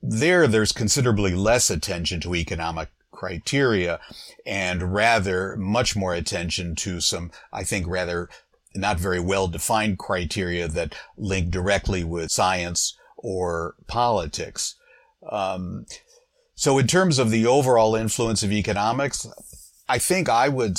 there, 0.02 0.46
there's 0.46 0.72
considerably 0.72 1.34
less 1.34 1.70
attention 1.70 2.20
to 2.20 2.34
economic 2.34 2.90
criteria 3.10 3.98
and 4.44 4.94
rather 4.94 5.56
much 5.56 5.96
more 5.96 6.14
attention 6.14 6.74
to 6.76 7.00
some, 7.00 7.30
I 7.52 7.64
think, 7.64 7.86
rather 7.88 8.28
not 8.74 9.00
very 9.00 9.20
well 9.20 9.48
defined 9.48 9.98
criteria 9.98 10.68
that 10.68 10.94
link 11.16 11.50
directly 11.50 12.04
with 12.04 12.30
science 12.30 12.96
or 13.16 13.74
politics. 13.86 14.74
Um, 15.30 15.86
so 16.54 16.78
in 16.78 16.86
terms 16.86 17.18
of 17.18 17.30
the 17.30 17.46
overall 17.46 17.96
influence 17.96 18.42
of 18.42 18.52
economics, 18.52 19.26
I 19.88 19.98
think 19.98 20.28
I 20.28 20.48
would 20.48 20.78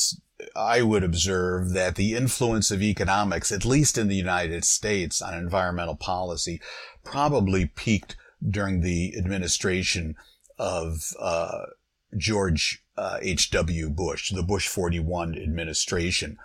I 0.55 0.81
would 0.81 1.03
observe 1.03 1.73
that 1.73 1.95
the 1.95 2.15
influence 2.15 2.71
of 2.71 2.81
economics, 2.81 3.51
at 3.51 3.65
least 3.65 3.97
in 3.97 4.07
the 4.07 4.15
United 4.15 4.63
States, 4.65 5.21
on 5.21 5.33
environmental 5.33 5.95
policy, 5.95 6.61
probably 7.03 7.65
peaked 7.65 8.15
during 8.47 8.81
the 8.81 9.15
administration 9.17 10.15
of 10.57 11.13
uh, 11.19 11.63
George 12.15 12.83
uh, 12.97 13.19
H.W. 13.21 13.89
Bush, 13.89 14.31
the 14.31 14.43
Bush 14.43 14.67
41 14.67 15.35
administration. 15.35 16.37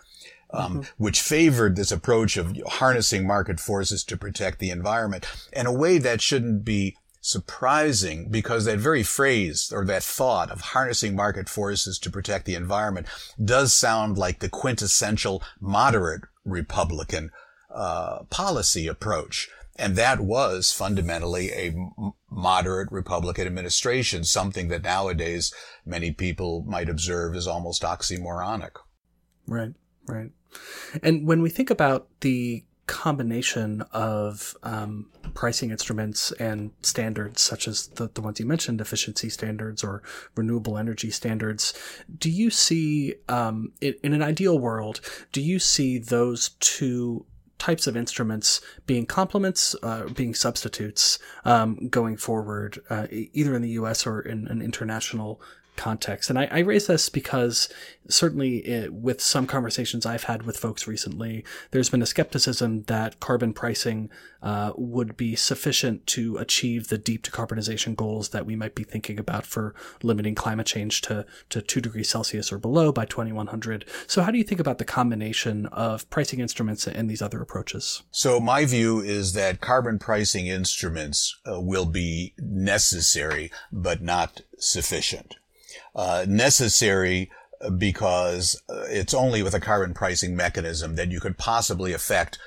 Um, 0.55 0.83
mm-hmm. 0.83 1.03
which 1.03 1.23
favored 1.23 1.77
this 1.77 1.91
approach 1.91 2.37
of 2.37 2.55
harnessing 2.67 3.27
market 3.27 3.59
forces 3.59 4.05
to 4.05 4.19
protect 4.19 4.59
the 4.59 4.69
environment 4.69 5.27
in 5.51 5.65
a 5.65 5.73
way 5.73 5.97
that 5.97 6.21
shouldn't 6.21 6.63
be 6.63 6.95
surprising 7.23 8.29
because 8.29 8.65
that 8.65 8.79
very 8.79 9.05
phrase 9.05 9.73
or 9.73 9.85
that 9.87 10.03
thought 10.03 10.51
of 10.51 10.61
harnessing 10.61 11.17
market 11.17 11.49
forces 11.49 11.99
to 12.01 12.11
protect 12.11 12.45
the 12.45 12.57
environment 12.57 13.07
does 13.43 13.73
sound 13.73 14.19
like 14.19 14.41
the 14.41 14.49
quintessential 14.49 15.43
moderate 15.61 16.23
Republican 16.45 17.31
uh, 17.73 18.25
policy 18.25 18.89
approach. 18.89 19.49
And 19.77 19.97
that 19.97 20.21
was 20.21 20.71
fundamentally 20.71 21.51
a 21.51 21.75
moderate 22.31 22.93
Republican 22.93 23.47
administration, 23.47 24.25
something 24.25 24.69
that 24.69 24.83
nowadays 24.83 25.53
many 25.87 26.13
people 26.13 26.63
might 26.67 26.89
observe 26.89 27.35
as 27.35 27.47
almost 27.47 27.83
oxymoronic. 27.83 28.73
Right, 29.47 29.73
right. 30.07 30.31
And 31.03 31.27
when 31.27 31.41
we 31.41 31.49
think 31.49 31.71
about 31.71 32.09
the 32.21 32.65
combination 32.87 33.83
of 33.93 34.55
um, 34.63 35.09
pricing 35.35 35.71
instruments 35.71 36.33
and 36.33 36.73
standards, 36.83 37.41
such 37.41 37.67
as 37.67 37.87
the, 37.89 38.11
the 38.13 38.21
ones 38.21 38.39
you 38.39 38.47
mentioned, 38.47 38.81
efficiency 38.81 39.31
standards 39.31 39.83
or 39.83 40.03
renewable 40.37 40.77
energy 40.77 41.11
standards, 41.11 41.73
do 42.19 42.31
you 42.31 42.51
see, 42.51 43.15
um, 43.29 43.73
in, 43.81 43.95
in 44.03 44.13
an 44.13 44.23
ideal 44.23 44.59
world, 44.59 45.01
do 45.33 45.41
you 45.41 45.59
see 45.59 45.97
those 45.97 46.51
two 46.61 47.25
types 47.63 47.87
of 47.87 47.97
instruments 47.97 48.61
being 48.87 49.07
complements, 49.07 49.77
uh, 49.85 50.09
being 50.09 50.35
substitutes 50.35 51.21
um, 51.45 51.89
going 51.89 52.17
forward, 52.17 52.81
uh, 52.91 53.07
either 53.11 53.55
in 53.55 53.63
the 53.63 53.69
U.S. 53.81 54.05
or 54.05 54.21
in 54.21 54.49
an 54.49 54.61
international 54.61 55.41
context. 55.77 56.31
And 56.31 56.39
I, 56.39 56.49
I 56.51 56.59
raise 56.61 56.87
this 56.87 57.09
because 57.09 57.69
certainly 58.09 58.59
it, 58.59 58.93
with 58.93 59.21
some 59.21 59.47
conversations 59.47 60.05
I've 60.05 60.25
had 60.25 60.43
with 60.43 60.57
folks 60.57 60.87
recently, 60.87 61.45
there's 61.71 61.89
been 61.89 62.03
a 62.03 62.07
skepticism 62.07 62.83
that 62.85 63.21
carbon 63.21 63.53
pricing 63.53 64.11
uh, 64.43 64.73
would 64.77 65.17
be 65.17 65.35
sufficient 65.35 66.07
to 66.09 66.37
achieve 66.37 66.89
the 66.89 66.99
deep 66.99 67.23
decarbonization 67.23 67.97
goals 67.97 68.31
that 68.31 68.45
we 68.45 68.57
might 68.57 68.75
be 68.75 68.85
thinking 68.85 69.19
about 69.19 69.47
for 69.47 69.75
limiting 70.03 70.35
climate 70.35 70.67
change 70.67 71.01
to, 71.03 71.25
to 71.49 71.63
2 71.63 71.81
degrees 71.81 72.09
Celsius 72.09 72.53
or 72.53 72.59
below 72.59 72.93
by 72.93 73.05
2100. 73.05 73.85
So 74.07 74.23
how 74.23 74.31
do 74.31 74.39
you 74.39 74.45
think 74.45 74.61
about 74.61 74.79
the 74.79 74.85
combination 74.85 75.67
of 75.67 76.09
pricing 76.11 76.41
instruments 76.41 76.87
and 76.87 77.09
these 77.09 77.23
other 77.23 77.41
approaches? 77.41 78.03
So 78.11 78.41
my 78.41 78.65
view 78.65 79.01
is 79.01 79.33
that 79.35 79.61
carbon 79.61 79.99
pricing 79.99 80.49
instruments 80.49 81.39
uh, 81.47 81.61
will 81.61 81.87
be 81.87 82.35
necessary, 82.39 83.51
but 83.71 84.03
not 84.03 84.43
sufficient 84.59 85.37
uh, 85.95 86.25
necessary 86.29 87.31
because 87.79 88.61
uh, 88.69 88.85
it's 88.89 89.15
only 89.15 89.43
with 89.43 89.55
a 89.55 89.61
carbon 89.61 89.95
pricing 89.95 90.35
mechanism 90.35 90.97
that 90.97 91.11
you 91.11 91.21
could 91.21 91.39
possibly 91.39 91.93
affect 91.93 92.39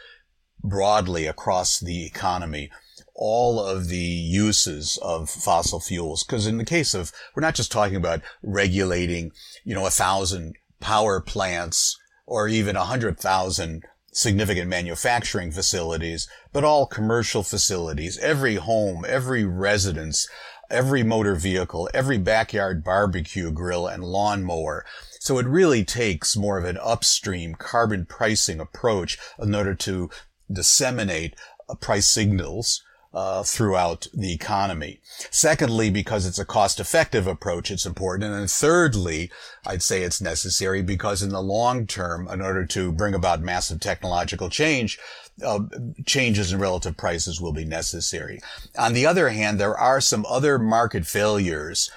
broadly 0.63 1.25
across 1.25 1.79
the 1.79 2.05
economy 2.05 2.69
all 3.15 3.59
of 3.59 3.87
the 3.87 3.97
uses 3.97 4.99
of 5.01 5.29
fossil 5.29 5.79
fuels. 5.79 6.23
Because 6.23 6.47
in 6.47 6.57
the 6.57 6.65
case 6.65 6.93
of, 6.93 7.13
we're 7.33 7.41
not 7.41 7.55
just 7.55 7.71
talking 7.71 7.95
about 7.95 8.21
regulating, 8.43 9.31
you 9.63 9.73
know, 9.73 9.85
a 9.85 9.91
thousand 9.91 10.55
power 10.81 11.21
plants 11.21 11.97
or 12.25 12.47
even 12.47 12.75
a 12.75 12.85
hundred 12.85 13.17
thousand 13.17 13.83
significant 14.11 14.69
manufacturing 14.69 15.51
facilities, 15.51 16.27
but 16.53 16.63
all 16.63 16.85
commercial 16.85 17.43
facilities, 17.43 18.17
every 18.19 18.55
home, 18.55 19.05
every 19.07 19.43
residence, 19.43 20.27
every 20.69 21.03
motor 21.03 21.35
vehicle, 21.35 21.89
every 21.93 22.17
backyard 22.17 22.83
barbecue 22.83 23.51
grill 23.51 23.87
and 23.87 24.03
lawnmower. 24.03 24.85
So 25.19 25.39
it 25.39 25.47
really 25.47 25.83
takes 25.83 26.37
more 26.37 26.57
of 26.57 26.65
an 26.65 26.77
upstream 26.81 27.55
carbon 27.55 28.05
pricing 28.05 28.59
approach 28.59 29.17
in 29.39 29.55
order 29.55 29.73
to 29.75 30.09
disseminate 30.51 31.35
uh, 31.67 31.75
price 31.75 32.07
signals 32.07 32.83
uh, 33.15 33.41
throughout 33.43 34.07
the 34.13 34.33
economy. 34.33 34.99
Secondly, 35.31 35.89
because 35.89 36.25
it's 36.25 36.37
a 36.37 36.45
cost-effective 36.45 37.25
approach, 37.27 37.71
it's 37.71 37.85
important. 37.85 38.25
And 38.25 38.33
then 38.33 38.47
thirdly, 38.47 39.31
I'd 39.65 39.81
say 39.81 40.03
it's 40.03 40.21
necessary 40.21 40.81
because 40.81 41.23
in 41.23 41.29
the 41.29 41.41
long 41.41 41.87
term, 41.87 42.27
in 42.27 42.41
order 42.41 42.65
to 42.65 42.91
bring 42.91 43.15
about 43.15 43.41
massive 43.41 43.79
technological 43.79 44.49
change, 44.49 44.99
uh, 45.43 45.59
changes 46.05 46.53
in 46.53 46.59
relative 46.59 46.95
prices 46.95 47.41
will 47.41 47.51
be 47.51 47.65
necessary. 47.65 48.39
On 48.77 48.93
the 48.93 49.05
other 49.05 49.29
hand, 49.29 49.59
there 49.59 49.77
are 49.77 49.99
some 49.99 50.25
other 50.29 50.57
market 50.57 51.05
failures 51.05 51.91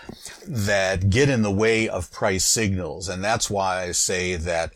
that 0.46 1.10
get 1.10 1.28
in 1.28 1.42
the 1.42 1.50
way 1.50 1.88
of 1.88 2.10
price 2.10 2.44
signals. 2.44 3.08
And 3.08 3.22
that's 3.22 3.48
why 3.48 3.82
I 3.82 3.92
say 3.92 4.34
that 4.36 4.72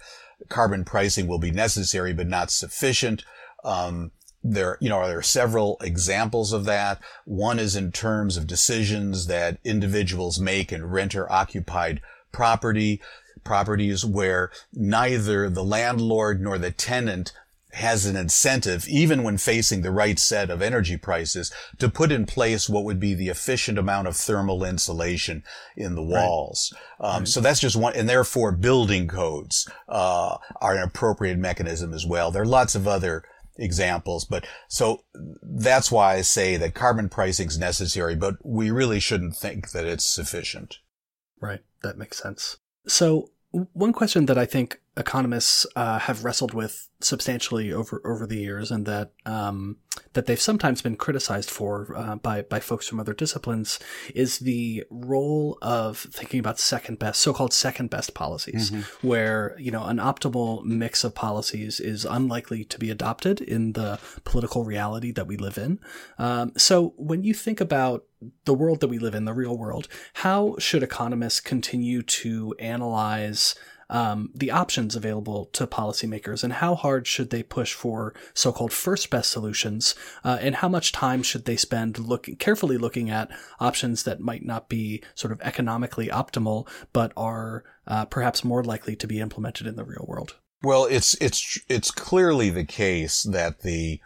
carbon 0.48 0.85
pricing 0.85 1.27
will 1.27 1.38
be 1.38 1.51
necessary, 1.51 2.12
but 2.12 2.29
not 2.29 2.51
sufficient. 2.51 3.25
Um, 3.64 4.12
there, 4.44 4.77
you 4.81 4.88
know, 4.88 5.07
there 5.07 5.18
are 5.18 5.22
several 5.22 5.77
examples 5.81 6.53
of 6.53 6.64
that. 6.64 7.01
One 7.25 7.59
is 7.59 7.77
in 7.77 7.92
terms 7.92 8.37
of 8.37 8.46
decisions 8.46 9.27
that 9.27 9.59
individuals 9.64 10.40
make 10.40 10.72
in 10.72 10.87
renter 10.87 11.31
occupied 11.31 12.01
property, 12.33 13.01
properties 13.44 14.05
where 14.05 14.51
neither 14.72 15.48
the 15.48 15.64
landlord 15.64 16.40
nor 16.40 16.59
the 16.59 16.70
tenant 16.70 17.33
has 17.74 18.04
an 18.04 18.16
incentive, 18.16 18.87
even 18.87 19.22
when 19.22 19.38
facing 19.38 19.80
the 19.80 19.90
right 19.90 20.18
set 20.18 20.50
of 20.50 20.61
energy 20.61 20.96
prices, 20.96 21.52
to 21.78 21.88
put 21.88 22.12
in 22.12 22.26
place 22.26 22.68
what 22.68 22.85
would 22.85 23.00
be 23.00 23.14
the 23.14 23.28
efficient 23.28 23.78
amount 23.78 24.06
of 24.06 24.16
thermal 24.16 24.62
insulation 24.62 25.42
in 25.76 25.94
the 25.94 26.02
walls. 26.02 26.72
Right. 27.00 27.08
Um, 27.08 27.18
right. 27.20 27.28
So 27.28 27.40
that's 27.40 27.61
just 27.61 27.76
one, 27.76 27.94
and 27.96 28.08
therefore 28.08 28.52
building 28.52 29.08
codes 29.08 29.68
uh, 29.88 30.37
are 30.61 30.76
an 30.76 30.82
appropriate 30.82 31.38
mechanism 31.38 31.94
as 31.94 32.04
well. 32.06 32.30
There 32.30 32.42
are 32.42 32.46
lots 32.46 32.74
of 32.74 32.87
other 32.87 33.24
examples, 33.56 34.24
but 34.24 34.46
so 34.68 35.04
that's 35.42 35.90
why 35.90 36.16
I 36.16 36.20
say 36.20 36.56
that 36.58 36.74
carbon 36.74 37.08
pricing 37.08 37.48
is 37.48 37.58
necessary, 37.58 38.16
but 38.16 38.37
we 38.44 38.70
really 38.70 39.00
shouldn't 39.00 39.37
think 39.37 39.70
that 39.70 39.87
it's 39.87 40.04
sufficient. 40.04 40.78
Right. 41.40 41.61
That 41.82 41.96
makes 41.96 42.22
sense. 42.22 42.58
So 42.87 43.30
one 43.50 43.92
question 43.92 44.26
that 44.26 44.38
I 44.38 44.44
think 44.44 44.80
economists 44.96 45.66
uh, 45.74 45.98
have 45.98 46.24
wrestled 46.24 46.52
with 46.52 46.88
substantially 47.00 47.72
over 47.72 48.00
over 48.05 48.26
the 48.26 48.37
years, 48.37 48.70
and 48.70 48.87
that 48.87 49.12
um, 49.24 49.78
that 50.12 50.26
they've 50.26 50.40
sometimes 50.40 50.83
been 50.83 50.96
criticized 50.96 51.50
for 51.50 51.94
uh, 51.96 52.16
by 52.16 52.42
by 52.42 52.61
folks 52.61 52.88
from 52.88 53.00
other 53.00 53.14
disciplines, 53.14 53.78
is 54.14 54.40
the 54.40 54.85
role 54.90 55.59
of 55.62 55.98
thinking 55.98 56.40
about 56.40 56.59
second 56.59 56.98
best, 56.98 57.20
so-called 57.20 57.52
second 57.52 57.88
best 57.88 58.12
policies, 58.14 58.70
mm-hmm. 58.70 59.07
where 59.07 59.57
you 59.59 59.70
know 59.70 59.85
an 59.85 59.96
optimal 59.96 60.62
mix 60.64 61.05
of 61.05 61.14
policies 61.14 61.81
is 61.81 62.05
unlikely 62.05 62.64
to 62.64 62.78
be 62.78 62.90
adopted 62.90 63.40
in 63.40 63.72
the 63.72 63.98
political 64.24 64.64
reality 64.64 65.11
that 65.11 65.26
we 65.26 65.37
live 65.37 65.57
in. 65.57 65.78
Um, 66.18 66.52
so 66.57 66.92
when 66.96 67.24
you 67.24 67.33
think 67.33 67.61
about 67.61 68.05
the 68.44 68.55
world 68.55 68.81
that 68.81 68.88
we 68.88 68.98
live 68.98 69.14
in, 69.14 69.24
the 69.24 69.33
real 69.33 69.57
world, 69.57 69.88
how 70.14 70.55
should 70.59 70.83
economists 70.83 71.40
continue 71.40 72.02
to 72.02 72.55
analyze 72.59 73.55
um, 73.92 74.31
the 74.35 74.50
options 74.50 74.96
available 74.96 75.44
to 75.52 75.66
policymakers 75.66 76.42
and 76.42 76.55
how 76.55 76.74
hard 76.74 77.07
should 77.07 77.31
they 77.31 77.42
push 77.42 77.74
for 77.74 78.14
so-called 78.33 78.72
first 78.72 79.11
best 79.11 79.31
solutions 79.31 79.94
uh, 80.24 80.38
and 80.40 80.57
how 80.57 80.68
much 80.68 80.92
time 80.92 81.22
should 81.22 81.44
they 81.44 81.57
spend 81.57 81.98
looking 81.98 82.35
carefully 82.37 82.78
looking 82.78 83.11
at 83.11 83.31
options 83.61 84.02
that 84.05 84.18
might 84.18 84.44
not 84.44 84.68
be 84.68 85.02
sort 85.14 85.31
of 85.31 85.40
economically 85.42 86.09
optimal 86.09 86.66
but 86.92 87.12
are 87.16 87.64
uh, 87.87 88.07
perhaps 88.07 88.42
more 88.42 88.64
likely 88.64 88.96
to 88.96 89.07
be 89.07 89.20
implemented 89.20 89.66
in 89.66 89.76
the 89.76 89.85
real 89.85 90.07
world? 90.09 90.37
Well 90.62 90.87
it's 90.87 91.14
it's 91.20 91.61
it's 91.68 91.90
clearly 91.90 92.48
the 92.48 92.64
case 92.64 93.22
that 93.24 93.61
the 93.61 94.00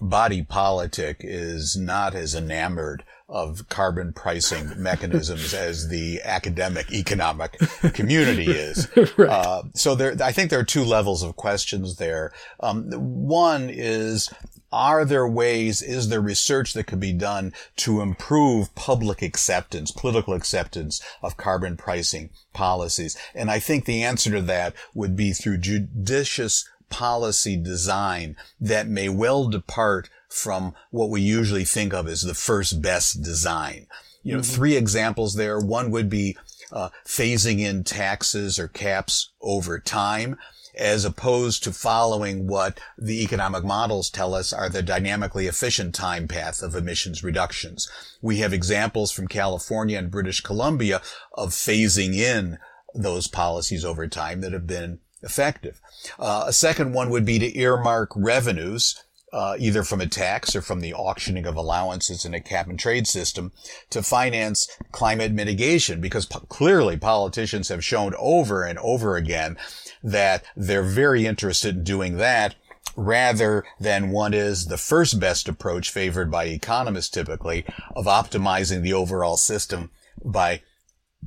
body 0.00 0.42
politic 0.42 1.18
is 1.20 1.76
not 1.76 2.14
as 2.14 2.34
enamored 2.34 3.04
of 3.32 3.66
carbon 3.70 4.12
pricing 4.12 4.70
mechanisms 4.76 5.54
as 5.54 5.88
the 5.88 6.20
academic 6.22 6.92
economic 6.92 7.58
community 7.94 8.44
is. 8.44 8.88
right. 9.16 9.28
uh, 9.28 9.62
so 9.74 9.94
there, 9.94 10.14
I 10.22 10.32
think 10.32 10.50
there 10.50 10.60
are 10.60 10.64
two 10.64 10.84
levels 10.84 11.22
of 11.22 11.34
questions 11.36 11.96
there. 11.96 12.30
Um, 12.60 12.90
one 12.92 13.70
is, 13.70 14.30
are 14.70 15.04
there 15.06 15.26
ways, 15.26 15.80
is 15.80 16.10
there 16.10 16.20
research 16.20 16.74
that 16.74 16.86
could 16.86 17.00
be 17.00 17.12
done 17.14 17.54
to 17.76 18.02
improve 18.02 18.74
public 18.74 19.22
acceptance, 19.22 19.90
political 19.90 20.34
acceptance 20.34 21.00
of 21.22 21.38
carbon 21.38 21.76
pricing 21.78 22.30
policies? 22.52 23.16
And 23.34 23.50
I 23.50 23.58
think 23.58 23.86
the 23.86 24.02
answer 24.02 24.30
to 24.32 24.42
that 24.42 24.74
would 24.94 25.16
be 25.16 25.32
through 25.32 25.58
judicious 25.58 26.68
policy 26.90 27.56
design 27.56 28.36
that 28.60 28.86
may 28.86 29.08
well 29.08 29.48
depart 29.48 30.10
from 30.32 30.74
what 30.90 31.10
we 31.10 31.20
usually 31.20 31.64
think 31.64 31.92
of 31.92 32.08
as 32.08 32.22
the 32.22 32.34
first 32.34 32.82
best 32.82 33.22
design. 33.22 33.86
You 34.22 34.34
know, 34.34 34.40
mm-hmm. 34.40 34.54
three 34.54 34.76
examples 34.76 35.34
there. 35.34 35.58
One 35.58 35.90
would 35.90 36.08
be 36.08 36.36
uh, 36.70 36.88
phasing 37.04 37.60
in 37.60 37.84
taxes 37.84 38.58
or 38.58 38.68
caps 38.68 39.32
over 39.40 39.78
time 39.78 40.38
as 40.74 41.04
opposed 41.04 41.62
to 41.62 41.72
following 41.72 42.46
what 42.46 42.80
the 42.96 43.22
economic 43.22 43.62
models 43.62 44.08
tell 44.08 44.34
us 44.34 44.52
are 44.52 44.68
the 44.68 44.82
dynamically 44.82 45.46
efficient 45.46 45.94
time 45.94 46.26
path 46.26 46.62
of 46.62 46.74
emissions 46.74 47.22
reductions. 47.22 47.90
We 48.22 48.38
have 48.38 48.52
examples 48.52 49.12
from 49.12 49.28
California 49.28 49.98
and 49.98 50.10
British 50.10 50.40
Columbia 50.40 51.02
of 51.34 51.50
phasing 51.50 52.14
in 52.14 52.58
those 52.94 53.26
policies 53.26 53.84
over 53.84 54.06
time 54.08 54.40
that 54.40 54.52
have 54.52 54.66
been 54.66 55.00
effective. 55.22 55.80
Uh, 56.18 56.44
a 56.46 56.52
second 56.52 56.94
one 56.94 57.10
would 57.10 57.24
be 57.24 57.38
to 57.38 57.58
earmark 57.58 58.10
revenues 58.16 59.02
uh, 59.32 59.56
either 59.58 59.82
from 59.82 60.00
a 60.00 60.06
tax 60.06 60.54
or 60.54 60.60
from 60.60 60.80
the 60.80 60.92
auctioning 60.92 61.46
of 61.46 61.56
allowances 61.56 62.24
in 62.24 62.34
a 62.34 62.40
cap 62.40 62.68
and 62.68 62.78
trade 62.78 63.06
system 63.06 63.52
to 63.90 64.02
finance 64.02 64.68
climate 64.90 65.32
mitigation 65.32 66.00
because 66.00 66.26
po- 66.26 66.40
clearly 66.40 66.96
politicians 66.96 67.68
have 67.68 67.84
shown 67.84 68.14
over 68.18 68.62
and 68.64 68.78
over 68.80 69.16
again 69.16 69.56
that 70.02 70.44
they're 70.54 70.82
very 70.82 71.26
interested 71.26 71.76
in 71.76 71.84
doing 71.84 72.16
that 72.18 72.54
rather 72.94 73.64
than 73.80 74.10
what 74.10 74.34
is 74.34 74.66
the 74.66 74.76
first 74.76 75.18
best 75.18 75.48
approach 75.48 75.90
favored 75.90 76.30
by 76.30 76.44
economists 76.44 77.08
typically 77.08 77.64
of 77.96 78.04
optimizing 78.04 78.82
the 78.82 78.92
overall 78.92 79.36
system 79.36 79.90
by 80.22 80.60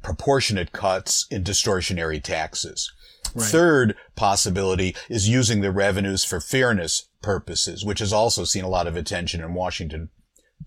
proportionate 0.03 0.71
cuts 0.71 1.25
in 1.31 1.43
distortionary 1.43 2.21
taxes. 2.21 2.91
Right. 3.35 3.45
Third 3.45 3.95
possibility 4.15 4.95
is 5.09 5.27
using 5.27 5.61
the 5.61 5.71
revenues 5.71 6.23
for 6.23 6.39
fairness 6.39 7.09
purposes, 7.21 7.83
which 7.83 7.99
has 7.99 8.13
also 8.13 8.45
seen 8.45 8.63
a 8.63 8.69
lot 8.69 8.87
of 8.87 8.95
attention 8.95 9.41
in 9.41 9.53
Washington 9.53 10.09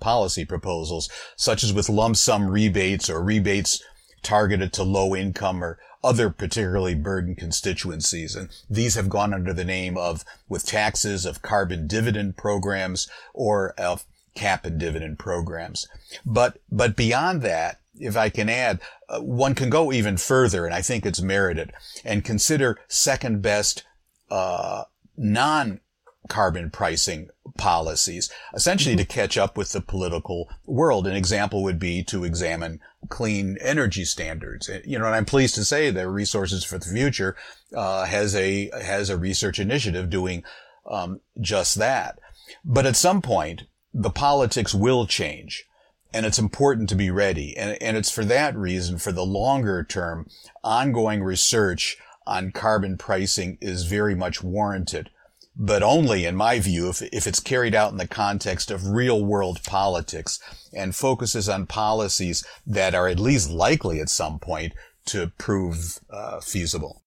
policy 0.01 0.45
proposals, 0.45 1.09
such 1.35 1.65
as 1.65 1.73
with 1.73 1.89
lump 1.89 2.17
sum 2.17 2.49
rebates 2.49 3.09
or 3.09 3.23
rebates 3.25 3.83
targeted 4.23 4.73
to 4.75 4.83
low 4.83 5.17
income 5.17 5.65
or 5.65 5.79
other 6.05 6.31
particularly 6.31 6.95
burdened 6.95 7.39
constituencies. 7.39 8.37
And 8.37 8.51
these 8.69 8.95
have 8.95 9.09
gone 9.09 9.35
under 9.35 9.53
the 9.53 9.65
name 9.65 9.97
of, 9.97 10.25
with 10.49 10.67
taxes, 10.67 11.25
of 11.25 11.43
carbon 11.43 11.87
dividend 11.87 12.37
programs 12.37 13.09
or 13.35 13.71
of 13.79 14.05
cap 14.35 14.65
and 14.65 14.79
dividend 14.79 15.19
programs. 15.19 15.89
But, 16.25 16.59
but 16.71 16.97
beyond 16.97 17.43
that, 17.43 17.81
if 18.01 18.17
I 18.17 18.29
can 18.29 18.49
add, 18.49 18.81
uh, 19.09 19.21
one 19.21 19.55
can 19.55 19.71
go 19.71 19.93
even 19.93 20.17
further, 20.17 20.65
and 20.65 20.75
I 20.75 20.83
think 20.83 21.05
it's 21.05 21.21
merited, 21.21 21.73
and 22.05 22.25
consider 22.25 22.79
second 22.89 23.43
best 23.43 23.85
uh, 24.31 24.85
non 25.17 25.81
carbon 26.29 26.71
pricing 26.71 27.29
policies, 27.57 28.31
essentially 28.55 28.95
mm-hmm. 28.95 29.03
to 29.03 29.15
catch 29.15 29.39
up 29.39 29.57
with 29.57 29.73
the 29.73 29.81
political 29.81 30.49
world. 30.67 31.07
An 31.07 31.17
example 31.17 31.63
would 31.63 31.79
be 31.79 32.05
to 32.05 32.25
examine 32.25 32.81
clean 33.09 33.57
energy 33.61 34.05
standards. 34.05 34.71
You 34.85 34.99
know, 34.99 35.07
and 35.07 35.15
I'm 35.15 35.25
pleased 35.25 35.55
to 35.57 35.65
say 35.65 35.91
that 35.91 36.09
Resources 36.09 36.65
for 36.65 36.79
the 36.79 36.87
Future 36.87 37.37
uh, 37.75 38.05
has 38.05 38.35
a 38.37 38.71
has 38.83 39.11
a 39.11 39.17
research 39.17 39.59
initiative 39.59 40.11
doing 40.11 40.45
um, 40.87 41.21
just 41.41 41.77
that. 41.77 42.19
But 42.65 42.87
at 42.87 42.97
some 42.97 43.23
point, 43.23 43.65
the 43.93 44.11
politics 44.11 44.75
will 44.75 45.07
change. 45.07 45.65
And 46.13 46.25
it's 46.25 46.39
important 46.39 46.89
to 46.89 46.95
be 46.95 47.11
ready. 47.11 47.57
And, 47.57 47.77
and 47.83 47.97
it's 47.97 48.11
for 48.11 48.25
that 48.25 48.57
reason, 48.57 48.99
for 48.99 49.13
the 49.13 49.27
longer 49.27 49.85
term, 49.85 50.29
ongoing 50.65 51.23
research 51.23 51.99
on 52.27 52.53
carbon 52.53 52.97
pricing 52.97 53.59
is 53.61 53.85
very 53.85 54.15
much 54.15 54.43
warranted 54.43 55.11
but 55.59 55.83
only 55.83 56.25
in 56.25 56.37
my 56.37 56.61
view 56.61 56.89
if, 56.89 57.03
if 57.03 57.27
it's 57.27 57.41
carried 57.41 57.75
out 57.75 57.91
in 57.91 57.99
the 57.99 58.07
context 58.07 58.71
of 58.71 58.87
real 58.87 59.25
world 59.25 59.61
politics 59.65 60.39
and 60.73 60.95
focuses 60.95 61.49
on 61.49 61.67
policies 61.67 62.47
that 62.65 62.95
are 62.95 63.09
at 63.09 63.19
least 63.19 63.51
likely 63.51 64.01
at 64.01 64.09
some 64.09 64.39
point 64.39 64.73
to 65.05 65.33
prove 65.37 65.99
uh, 66.11 66.41
feasible. 66.41 67.03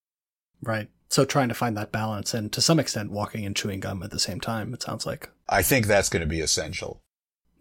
Right. 0.62 0.90
So 1.08 1.24
trying 1.24 1.48
to 1.48 1.56
find 1.56 1.78
that 1.78 1.92
balance 1.92 2.34
and 2.34 2.52
to 2.52 2.62
some 2.62 2.80
extent 2.80 3.12
walking 3.12 3.46
and 3.46 3.56
chewing 3.56 3.80
gum 3.80 4.04
at 4.04 4.12
the 4.12 4.20
same 4.20 4.42
time, 4.42 4.74
it 4.74 4.84
sounds 4.84 5.06
like. 5.06 5.30
I 5.48 5.62
think 5.62 5.88
that's 5.88 6.10
going 6.10 6.22
to 6.22 6.28
be 6.28 6.42
essential. 6.42 7.02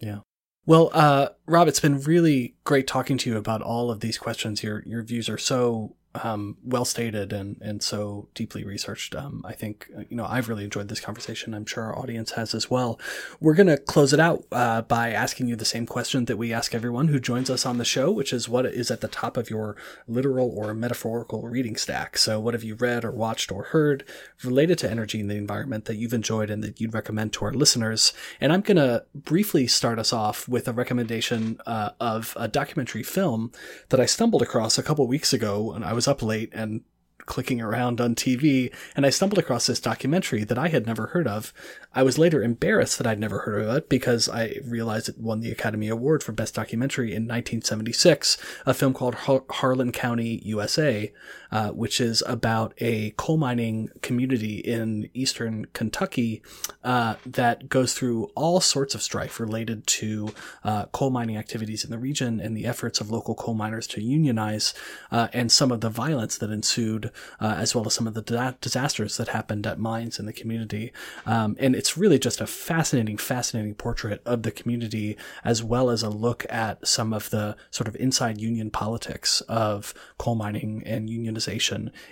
Yeah. 0.01 0.21
Well, 0.67 0.91
uh, 0.93 1.31
Rob, 1.47 1.69
it's 1.69 1.81
been 1.81 2.01
really 2.01 2.55
great 2.65 2.87
talking 2.87 3.19
to 3.19 3.31
you 3.31 3.37
about 3.37 3.63
all 3.63 3.91
of 3.91 4.01
these 4.01 4.19
questions. 4.19 4.63
Your 4.63 4.83
your 4.87 5.03
views 5.03 5.29
are 5.29 5.39
so 5.39 5.97
um, 6.15 6.57
well 6.65 6.85
stated 6.85 7.33
and 7.33 7.57
and 7.61 7.83
so 7.83 8.29
deeply 8.35 8.65
researched. 8.65 9.15
Um, 9.15 9.43
I 9.47 9.53
think 9.53 9.89
you 10.09 10.17
know 10.17 10.27
I've 10.27 10.49
really 10.49 10.65
enjoyed 10.65 10.89
this 10.89 11.01
conversation. 11.01 11.55
I'm 11.55 11.67
sure 11.67 11.85
our 11.85 11.99
audience 11.99 12.33
has 12.33 12.55
as 12.55 12.69
well. 12.69 12.99
We're 13.41 13.55
gonna 13.55 13.77
close 13.79 14.13
it 14.13 14.19
out 14.19 14.45
uh, 14.51 14.83
by 14.83 15.11
asking 15.11 15.47
you 15.47 15.57
the 15.57 15.65
same 15.65 15.87
question 15.87 16.25
that 16.25 16.37
we 16.37 16.53
ask 16.53 16.75
everyone 16.75 17.09
who 17.09 17.21
joins 17.21 17.49
us 17.49 17.65
on 17.65 17.79
the 17.79 17.85
show, 17.85 18.11
which 18.11 18.33
is 18.33 18.49
what 18.49 18.67
is 18.67 18.91
at 18.91 19.03
the 19.03 19.09
top 19.09 19.37
of 19.37 19.51
your 19.51 19.77
literal 20.09 20.51
or 20.51 20.75
metaphorical 20.75 21.43
reading 21.49 21.77
stack. 21.77 22.19
So, 22.19 22.41
what 22.41 22.55
have 22.55 22.65
you 22.65 22.75
read 22.75 23.05
or 23.05 23.13
watched 23.13 23.53
or 23.53 23.65
heard 23.65 24.05
related 24.43 24.79
to 24.79 24.91
energy 24.91 25.21
and 25.21 25.31
the 25.31 25.37
environment 25.37 25.85
that 25.85 25.97
you've 25.97 26.15
enjoyed 26.15 26.51
and 26.51 26.65
that 26.65 26.81
you'd 26.81 26.95
recommend 26.95 27.33
to 27.35 27.45
our 27.45 27.53
listeners? 27.53 28.13
And 28.41 28.53
I'm 28.53 28.63
gonna 28.63 29.05
briefly 29.15 29.69
start 29.69 30.01
us 30.01 30.13
off 30.13 30.49
with 30.49 30.67
a 30.67 30.73
recommendation 30.73 31.61
uh, 31.67 31.91
of 32.01 32.35
a 32.37 32.49
documentary 32.49 33.05
film 33.05 33.53
that 33.91 34.01
I 34.01 34.07
stumbled 34.07 34.43
across 34.43 34.77
a 34.77 34.83
couple 34.83 35.07
weeks 35.07 35.33
ago, 35.33 35.73
and 35.73 35.85
I 35.85 35.93
was 35.93 36.00
was 36.01 36.09
up 36.09 36.23
late 36.23 36.49
and 36.55 36.81
clicking 37.27 37.61
around 37.61 38.01
on 38.01 38.15
TV, 38.15 38.73
and 38.97 39.05
I 39.05 39.11
stumbled 39.11 39.39
across 39.39 39.67
this 39.67 39.81
documentary 39.81 40.45
that 40.45 40.57
I 40.57 40.69
had 40.69 40.87
never 40.87 41.09
heard 41.09 41.29
of. 41.29 41.53
I 41.95 42.03
was 42.03 42.17
later 42.17 42.43
embarrassed 42.43 42.97
that 42.97 43.07
I'd 43.07 43.21
never 43.21 43.41
heard 43.41 43.67
of 43.67 43.77
it 43.77 43.91
because 43.91 44.27
I 44.31 44.57
realized 44.65 45.11
it 45.11 45.19
won 45.19 45.41
the 45.41 45.53
Academy 45.53 45.89
Award 45.89 46.23
for 46.23 46.33
Best 46.33 46.55
Documentary 46.55 47.09
in 47.09 47.25
1976, 47.25 48.39
a 48.65 48.73
film 48.73 48.95
called 48.95 49.15
Har- 49.15 49.45
Harlan 49.51 49.93
County, 49.93 50.41
USA, 50.43 51.13
uh, 51.53 51.71
which 51.71 52.01
is 52.01 52.23
about 52.27 52.75
a 52.79 53.11
coal 53.17 53.37
mining 53.37 53.91
community 54.03 54.59
in 54.59 55.09
eastern 55.15 55.67
Kentucky 55.73 56.43
uh, 56.85 57.17
that 57.27 57.69
goes 57.69 57.95
through 57.95 58.31
all 58.37 58.61
sorts 58.61 58.95
of 58.95 59.03
strife 59.03 59.41
related 59.41 59.87
to 59.87 60.33
uh, 60.63 60.87
coal 60.87 61.11
mining 61.11 61.37
activities 61.37 61.85
in 61.85 61.91
the 61.91 61.99
region 61.99 62.41
and 62.41 62.57
the 62.57 62.67
efforts 62.67 63.01
of 63.01 63.11
local 63.11 63.35
coal 63.35 63.55
miners 63.55 63.87
to 63.89 64.01
unionize 64.01 64.75
uh, 65.11 65.29
and 65.33 65.51
some 65.51 65.73
of 65.73 65.81
the 65.81 65.91
violence 65.91 66.39
that 66.39 66.51
ensued 66.51 67.11
uh, 67.41 67.55
as 67.59 67.75
well 67.75 67.87
as 67.87 67.95
some 67.95 68.07
of 68.07 68.15
the 68.15 68.23
da- 68.23 68.53
disasters 68.61 69.17
that 69.17 69.29
happened 69.29 69.67
at 69.67 69.79
mines 69.79 70.19
in 70.19 70.27
the 70.27 70.33
community. 70.33 70.93
Um, 71.27 71.57
and 71.59 71.75
it's 71.75 71.97
really 71.97 72.19
just 72.19 72.41
a 72.41 72.47
fascinating, 72.47 73.17
fascinating 73.17 73.75
portrait 73.75 74.23
of 74.25 74.43
the 74.43 74.51
community, 74.51 75.17
as 75.45 75.63
well 75.63 75.91
as 75.91 76.03
a 76.03 76.11
look 76.11 76.47
at 76.49 76.87
some 76.87 77.13
of 77.13 77.31
the 77.31 77.57
sort 77.71 77.89
of 77.89 77.97
inside 77.97 78.41
union 78.41 78.71
politics 78.71 79.41
of 79.43 79.93
coal 80.19 80.35
mining 80.35 80.83
and 80.87 81.09
unionization 81.09 81.40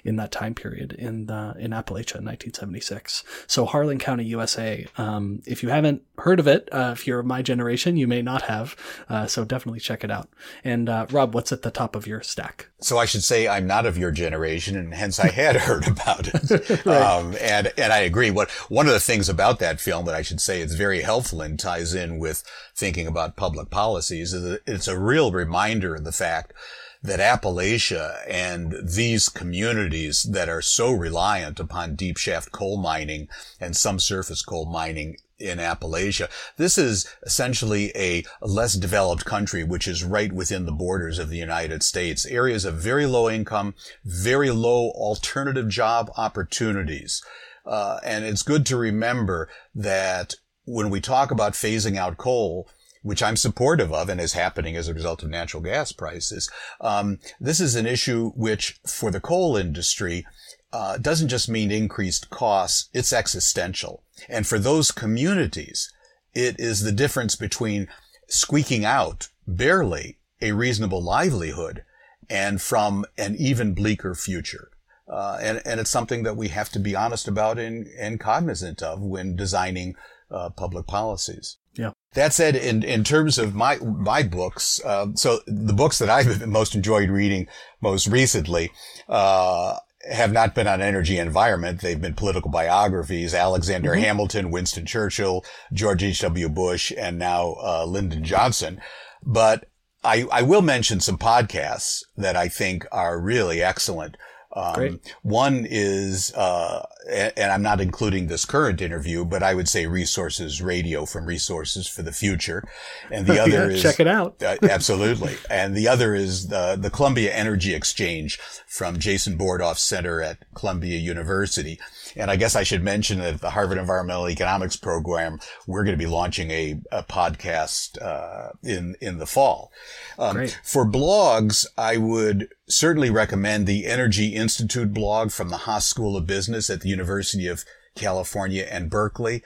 in 0.05 0.17
that 0.17 0.33
time 0.33 0.55
period 0.55 0.93
in 0.93 1.27
the, 1.27 1.55
in 1.59 1.71
Appalachia 1.73 2.19
in 2.19 2.25
1976. 2.25 3.25
So 3.47 3.65
Harlan 3.65 3.99
County, 3.99 4.25
USA. 4.25 4.87
Um, 4.97 5.43
if 5.47 5.63
you 5.63 5.69
haven't 5.69 6.03
heard 6.19 6.41
of 6.41 6.47
it, 6.47 6.69
uh, 6.73 6.91
if 6.93 7.07
you're 7.07 7.21
of 7.21 7.27
my 7.27 7.43
generation, 7.43 7.97
you 7.97 8.07
may 8.07 8.23
not 8.23 8.43
have. 8.43 8.77
Uh, 9.09 9.27
so 9.27 9.45
definitely 9.45 9.81
check 9.81 10.05
it 10.05 10.11
out. 10.11 10.29
And 10.65 10.89
uh, 10.89 11.07
Rob, 11.11 11.35
what's 11.35 11.53
at 11.53 11.63
the 11.63 11.71
top 11.71 11.95
of 11.95 12.07
your 12.07 12.23
stack? 12.23 12.69
So 12.81 12.99
I 12.99 13.07
should 13.07 13.25
say 13.25 13.49
I'm 13.49 13.67
not 13.67 13.87
of 13.87 13.99
your 13.99 14.11
generation, 14.11 14.77
and 14.77 14.95
hence 14.95 15.19
I 15.19 15.31
had 15.31 15.57
heard 15.69 15.87
about 15.87 16.29
it. 16.29 16.85
right. 16.87 17.03
um, 17.03 17.37
and 17.41 17.73
and 17.77 17.93
I 17.93 18.01
agree. 18.01 18.31
What 18.31 18.51
one 18.69 18.87
of 18.87 18.93
the 18.93 19.01
things 19.01 19.29
about 19.29 19.59
that 19.59 19.81
film 19.81 20.05
that 20.07 20.15
I 20.15 20.23
should 20.23 20.41
say 20.41 20.61
it's 20.61 20.75
very 20.75 21.03
helpful 21.03 21.41
and 21.41 21.59
ties 21.59 21.95
in 21.95 22.19
with 22.19 22.45
thinking 22.75 23.07
about 23.07 23.37
public 23.37 23.71
policies 23.71 24.33
is 24.33 24.61
it's 24.67 24.89
a 24.89 24.99
real 24.99 25.33
reminder 25.33 25.95
of 25.95 26.05
the 26.05 26.13
fact 26.13 26.53
that 27.03 27.21
Appalachia 27.21 28.17
and 28.29 28.75
these 28.83 29.29
communities 29.29 30.25
that 30.25 30.49
are 30.49 30.63
so 30.63 30.91
reliant 30.91 31.61
upon 31.61 31.95
deep 31.95 32.17
shaft 32.17 32.51
coal 32.53 32.77
mining 32.77 33.29
and 33.61 33.77
some 33.77 33.99
surface 33.99 34.43
coal 34.43 34.67
mining 34.67 35.17
in 35.39 35.59
Appalachia. 35.59 36.29
This 36.57 36.77
is 36.77 37.07
essentially 37.23 37.93
a 37.95 38.25
less 38.43 38.75
developed 38.75 39.25
country, 39.25 39.63
which 39.63 39.87
is 39.87 40.03
right 40.03 40.33
within 40.33 40.67
the 40.67 40.73
borders 40.73 41.19
of 41.19 41.29
the 41.29 41.37
United 41.37 41.83
States. 41.83 42.27
Areas 42.27 42.65
of 42.65 42.75
very 42.75 43.07
low 43.07 43.31
income, 43.31 43.75
very 44.05 44.51
low 44.51 44.91
alternative 44.91 45.69
job 45.69 46.11
opportunities. 46.17 47.23
Uh, 47.65 48.01
and 48.05 48.25
it's 48.25 48.43
good 48.43 48.67
to 48.67 48.77
remember 48.77 49.49
that 49.75 50.35
when 50.65 50.91
we 50.91 51.01
talk 51.01 51.31
about 51.31 51.53
phasing 51.53 51.97
out 51.97 52.17
coal, 52.17 52.69
which 53.03 53.23
I'm 53.23 53.37
supportive 53.37 53.93
of 53.93 54.09
and 54.09 54.21
is 54.21 54.33
happening 54.33 54.77
as 54.77 54.89
a 54.89 54.95
result 54.95 55.23
of 55.23 55.31
natural 55.31 55.63
gas 55.63 55.93
prices, 55.93 56.51
um, 56.81 57.19
this 57.41 57.61
is 57.61 57.75
an 57.75 57.87
issue 57.87 58.31
which, 58.35 58.81
for 58.87 59.11
the 59.11 59.21
coal 59.21 59.57
industry, 59.57 60.27
uh, 60.73 60.99
doesn't 60.99 61.29
just 61.29 61.49
mean 61.49 61.71
increased 61.71 62.31
costs, 62.31 62.89
it's 62.93 63.13
existential. 63.13 64.03
And 64.29 64.47
for 64.47 64.59
those 64.59 64.91
communities, 64.91 65.93
it 66.35 66.59
is 66.59 66.83
the 66.83 66.93
difference 66.93 67.37
between 67.37 67.89
squeaking 68.29 68.85
out 68.85 69.29
barely 69.47 70.19
a 70.41 70.53
reasonable 70.53 71.03
livelihood 71.03 71.85
and 72.29 72.61
from 72.61 73.07
an 73.17 73.35
even 73.39 73.75
bleaker 73.75 74.15
future. 74.15 74.71
Uh, 75.09 75.39
and, 75.41 75.63
and 75.65 75.81
it's 75.81 75.91
something 75.91 76.23
that 76.23 76.37
we 76.37 76.49
have 76.49 76.69
to 76.69 76.79
be 76.79 76.95
honest 76.95 77.27
about 77.27 77.59
and, 77.59 77.87
and 77.99 78.21
cognizant 78.21 78.83
of 78.83 79.01
when 79.01 79.35
designing 79.35 79.97
uh, 80.31 80.51
public 80.51 80.87
policies. 80.87 81.57
Yeah. 81.79 81.93
That 82.15 82.33
said, 82.33 82.57
in, 82.57 82.83
in 82.83 83.05
terms 83.05 83.39
of 83.39 83.55
my 83.55 83.77
my 83.79 84.23
books, 84.25 84.81
uh, 84.85 85.09
so 85.15 85.41
the 85.47 85.73
books 85.73 85.99
that 85.99 86.11
I've 86.11 86.47
most 86.49 86.75
enjoyed 86.75 87.09
reading 87.09 87.47
most 87.81 88.09
recently 88.09 88.73
uh, 89.09 89.77
have 90.11 90.33
not 90.33 90.55
been 90.55 90.67
on 90.67 90.83
energy 90.83 91.19
and 91.19 91.29
environment. 91.29 91.81
They've 91.81 92.01
been 92.01 92.15
political 92.15 92.51
biographies: 92.51 93.33
Alexander 93.33 93.93
mm-hmm. 93.93 94.03
Hamilton, 94.03 94.51
Winston 94.51 94.87
Churchill, 94.87 95.45
George 95.73 96.03
H. 96.03 96.21
W. 96.21 96.49
Bush, 96.49 96.93
and 96.99 97.19
now 97.19 97.55
uh, 97.63 97.85
Lyndon 97.87 98.25
Johnson. 98.25 98.81
But 99.23 99.67
I, 100.03 100.27
I 100.33 100.43
will 100.43 100.63
mention 100.63 101.01
some 101.01 101.19
podcasts 101.19 102.03
that 102.17 102.37
I 102.37 102.49
think 102.49 102.87
are 102.91 103.21
really 103.21 103.63
excellent. 103.63 104.17
Um, 104.53 105.01
one 105.23 105.67
is, 105.69 106.33
uh, 106.35 106.87
and 107.11 107.53
I'm 107.53 107.63
not 107.63 107.81
including 107.81 108.27
this 108.27 108.45
current 108.45 108.81
interview, 108.81 109.25
but 109.25 109.43
I 109.43 109.55
would 109.55 109.69
say 109.69 109.87
Resources 109.87 110.63
Radio 110.63 111.05
from 111.05 111.27
Resources 111.27 111.87
for 111.87 112.03
the 112.03 112.13
Future. 112.13 112.65
And 113.11 113.27
the 113.27 113.39
other 113.43 113.71
yeah, 113.71 113.77
is, 113.77 113.83
check 113.83 114.01
it 114.01 114.07
out. 114.07 114.43
uh, 114.43 114.57
absolutely. 114.63 115.37
And 115.51 115.77
the 115.77 115.87
other 115.89 116.15
is 116.15 116.49
the, 116.49 116.77
the 116.81 116.91
Columbia 116.91 117.33
Energy 117.33 117.75
Exchange 117.75 118.39
from 118.67 118.99
Jason 118.99 119.37
Bordoff 119.37 119.77
Center 119.77 120.23
at 120.23 120.39
Columbia 120.55 120.99
University. 120.99 121.79
And 122.17 122.31
I 122.31 122.37
guess 122.37 122.57
I 122.57 122.63
should 122.63 122.83
mention 122.83 123.19
that 123.19 123.41
the 123.41 123.51
Harvard 123.51 123.79
Environmental 123.79 124.29
Economics 124.31 124.77
program, 124.77 125.41
we're 125.67 125.85
going 125.85 125.97
to 125.97 126.03
be 126.03 126.11
launching 126.11 126.51
a, 126.51 126.81
a 126.91 127.03
podcast 127.03 128.01
uh, 128.03 128.53
in 128.63 128.97
in 129.01 129.19
the 129.19 129.27
fall. 129.27 129.73
Um, 130.19 130.47
for 130.65 130.85
blogs, 130.87 131.67
I 131.77 131.97
would 131.99 132.49
certainly 132.69 133.11
recommend 133.11 133.67
the 133.67 133.87
Energy 133.87 134.35
Institute 134.35 134.93
blog 134.93 135.31
from 135.31 135.49
the 135.49 135.59
Haas 135.59 135.87
School 135.87 136.17
of 136.17 136.27
Business 136.27 136.71
at 136.71 136.83
the 136.83 136.89
University 136.89 137.47
of 137.47 137.65
California 137.95 138.67
and 138.71 138.91
Berkeley. 138.91 139.43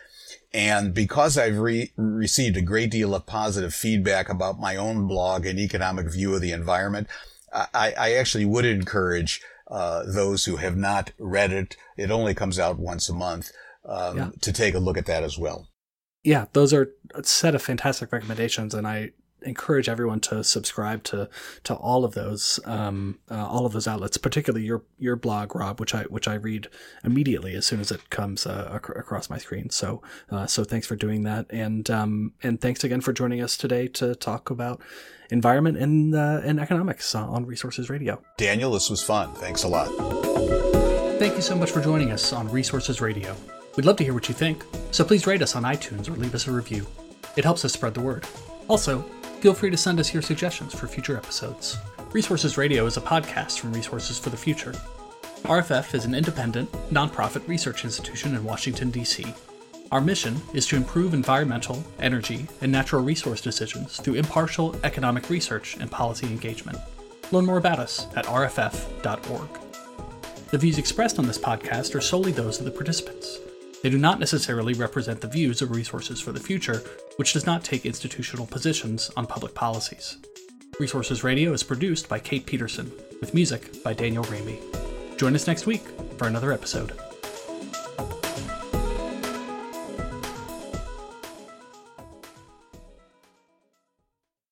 And 0.52 0.92
because 0.92 1.38
I've 1.38 1.58
re- 1.58 1.92
received 1.96 2.56
a 2.56 2.62
great 2.62 2.90
deal 2.90 3.14
of 3.14 3.26
positive 3.26 3.74
feedback 3.74 4.28
about 4.28 4.61
my 4.61 4.76
own 4.76 5.06
blog 5.06 5.46
and 5.46 5.58
economic 5.58 6.11
view 6.12 6.35
of 6.35 6.40
the 6.40 6.52
environment, 6.52 7.08
I, 7.52 7.94
I 7.98 8.12
actually 8.14 8.44
would 8.44 8.64
encourage 8.64 9.40
uh, 9.70 10.04
those 10.06 10.44
who 10.44 10.56
have 10.56 10.76
not 10.76 11.12
read 11.18 11.52
it. 11.52 11.76
It 11.96 12.11
only 12.11 12.35
comes 12.35 12.58
out 12.58 12.78
once 12.78 13.08
a 13.08 13.14
month 13.14 13.50
um, 13.85 14.16
yeah. 14.16 14.30
to 14.42 14.52
take 14.52 14.74
a 14.74 14.78
look 14.78 14.98
at 14.98 15.06
that 15.06 15.22
as 15.22 15.38
well. 15.38 15.68
Yeah, 16.22 16.46
those 16.52 16.72
are 16.72 16.92
a 17.14 17.24
set 17.24 17.54
of 17.54 17.62
fantastic 17.62 18.12
recommendations, 18.12 18.74
and 18.74 18.87
I 18.87 19.11
encourage 19.44 19.88
everyone 19.88 20.20
to 20.20 20.42
subscribe 20.44 21.02
to 21.05 21.28
to 21.64 21.74
all 21.74 22.05
of 22.05 22.14
those 22.14 22.61
um, 22.64 23.18
uh, 23.31 23.46
all 23.46 23.66
of 23.66 23.72
those 23.72 23.87
outlets, 23.87 24.16
particularly 24.16 24.64
your 24.64 24.83
your 24.98 25.16
blog, 25.16 25.55
Rob, 25.55 25.81
which 25.81 25.94
I 25.94 26.02
which 26.05 26.28
I 26.28 26.35
read 26.35 26.68
immediately 27.05 27.55
as 27.55 27.66
soon 27.66 27.81
as 27.81 27.90
it 27.90 28.11
comes 28.11 28.46
uh, 28.46 28.70
ac- 28.72 28.98
across 28.98 29.31
my 29.31 29.38
screen. 29.38 29.70
So 29.70 30.02
uh, 30.31 30.46
so 30.46 30.64
thanks 30.64 30.87
for 30.87 30.96
doing 30.96 31.22
that, 31.24 31.46
and 31.50 31.88
um, 31.90 32.33
and 32.42 32.61
thanks 32.61 32.85
again 32.85 33.00
for 33.00 33.12
joining 33.12 33.40
us 33.40 33.57
today 33.57 33.88
to 33.88 34.14
talk 34.14 34.50
about 34.50 34.81
environment 35.31 35.78
and 35.78 36.14
uh, 36.14 36.40
and 36.44 36.61
economics 36.61 37.14
on 37.14 37.46
Resources 37.46 37.90
Radio. 37.90 38.22
Daniel, 38.37 38.72
this 38.72 38.90
was 38.90 39.02
fun. 39.02 39.33
Thanks 39.35 39.64
a 39.64 39.68
lot. 39.68 39.88
Thank 41.18 41.37
you 41.37 41.42
so 41.42 41.55
much 41.55 41.70
for 41.70 41.81
joining 41.81 42.11
us 42.11 42.33
on 42.33 42.50
Resources 42.50 43.00
Radio. 43.00 43.37
We'd 43.76 43.87
love 43.87 43.96
to 43.96 44.05
hear 44.05 44.12
what 44.12 44.28
you 44.28 44.35
think, 44.35 44.64
so 44.90 45.05
please 45.05 45.26
rate 45.26 45.40
us 45.40 45.57
on 45.57 45.62
iTunes 45.62 46.09
or 46.09 46.12
leave 46.12 46.35
us 46.35 46.46
a 46.46 46.52
review. 46.52 46.87
It 47.37 47.44
helps 47.44 47.64
us 47.64 47.72
spread 47.72 47.94
the 47.94 48.00
word. 48.00 48.26
Also, 48.68 49.05
Feel 49.42 49.55
free 49.55 49.70
to 49.70 49.76
send 49.76 49.98
us 49.98 50.14
your 50.14 50.22
suggestions 50.22 50.72
for 50.72 50.87
future 50.87 51.16
episodes. 51.16 51.76
Resources 52.12 52.57
Radio 52.57 52.87
is 52.87 52.96
a 52.96 53.00
podcast 53.00 53.59
from 53.59 53.72
Resources 53.72 54.16
for 54.16 54.31
the 54.31 54.37
Future. 54.37 54.70
RFF 55.42 55.96
is 55.96 56.05
an 56.05 56.14
independent, 56.14 56.70
nonprofit 56.92 57.48
research 57.48 57.85
institution 57.85 58.37
in 58.37 58.44
Washington, 58.44 58.92
D.C. 58.92 59.35
Our 59.90 60.00
mission 60.00 60.40
is 60.55 60.64
to 60.68 60.76
improve 60.76 61.12
environmental, 61.12 61.83
energy, 61.98 62.46
and 62.61 62.70
natural 62.70 63.02
resource 63.02 63.40
decisions 63.40 63.96
through 63.96 64.14
impartial 64.14 64.76
economic 64.85 65.28
research 65.28 65.76
and 65.76 65.90
policy 65.90 66.28
engagement. 66.28 66.78
Learn 67.33 67.46
more 67.46 67.59
about 67.59 67.81
us 67.81 68.07
at 68.14 68.26
rff.org. 68.26 69.48
The 70.52 70.59
views 70.59 70.78
expressed 70.78 71.18
on 71.18 71.26
this 71.26 71.38
podcast 71.38 71.96
are 71.96 72.00
solely 72.00 72.31
those 72.31 72.61
of 72.61 72.64
the 72.64 72.70
participants. 72.70 73.40
They 73.83 73.90
do 73.90 73.99
not 73.99 74.21
necessarily 74.21 74.75
represent 74.75 75.21
the 75.21 75.27
views 75.27 75.61
of 75.61 75.73
Resources 75.73 76.21
for 76.21 76.31
the 76.31 76.40
Future, 76.40 76.83
which 77.16 77.33
does 77.33 77.47
not 77.47 77.64
take 77.64 77.85
institutional 77.85 78.47
positions 78.47 79.11
on 79.16 79.27
public 79.27 79.55
policies. 79.55 80.18
Resources 80.79 81.25
Radio 81.25 81.53
is 81.53 81.64
produced 81.64 82.09
by 82.09 82.21
Kate 82.21 82.47
Peterson, 82.47 82.92
with 83.21 83.35
music 83.35 83.83
by 83.83 83.92
Daniel 83.92 84.25
Raimi. 84.25 84.59
Join 85.18 85.35
us 85.35 85.49
next 85.49 85.66
week 85.66 85.83
for 86.16 86.29
another 86.29 86.53
episode. 86.53 86.92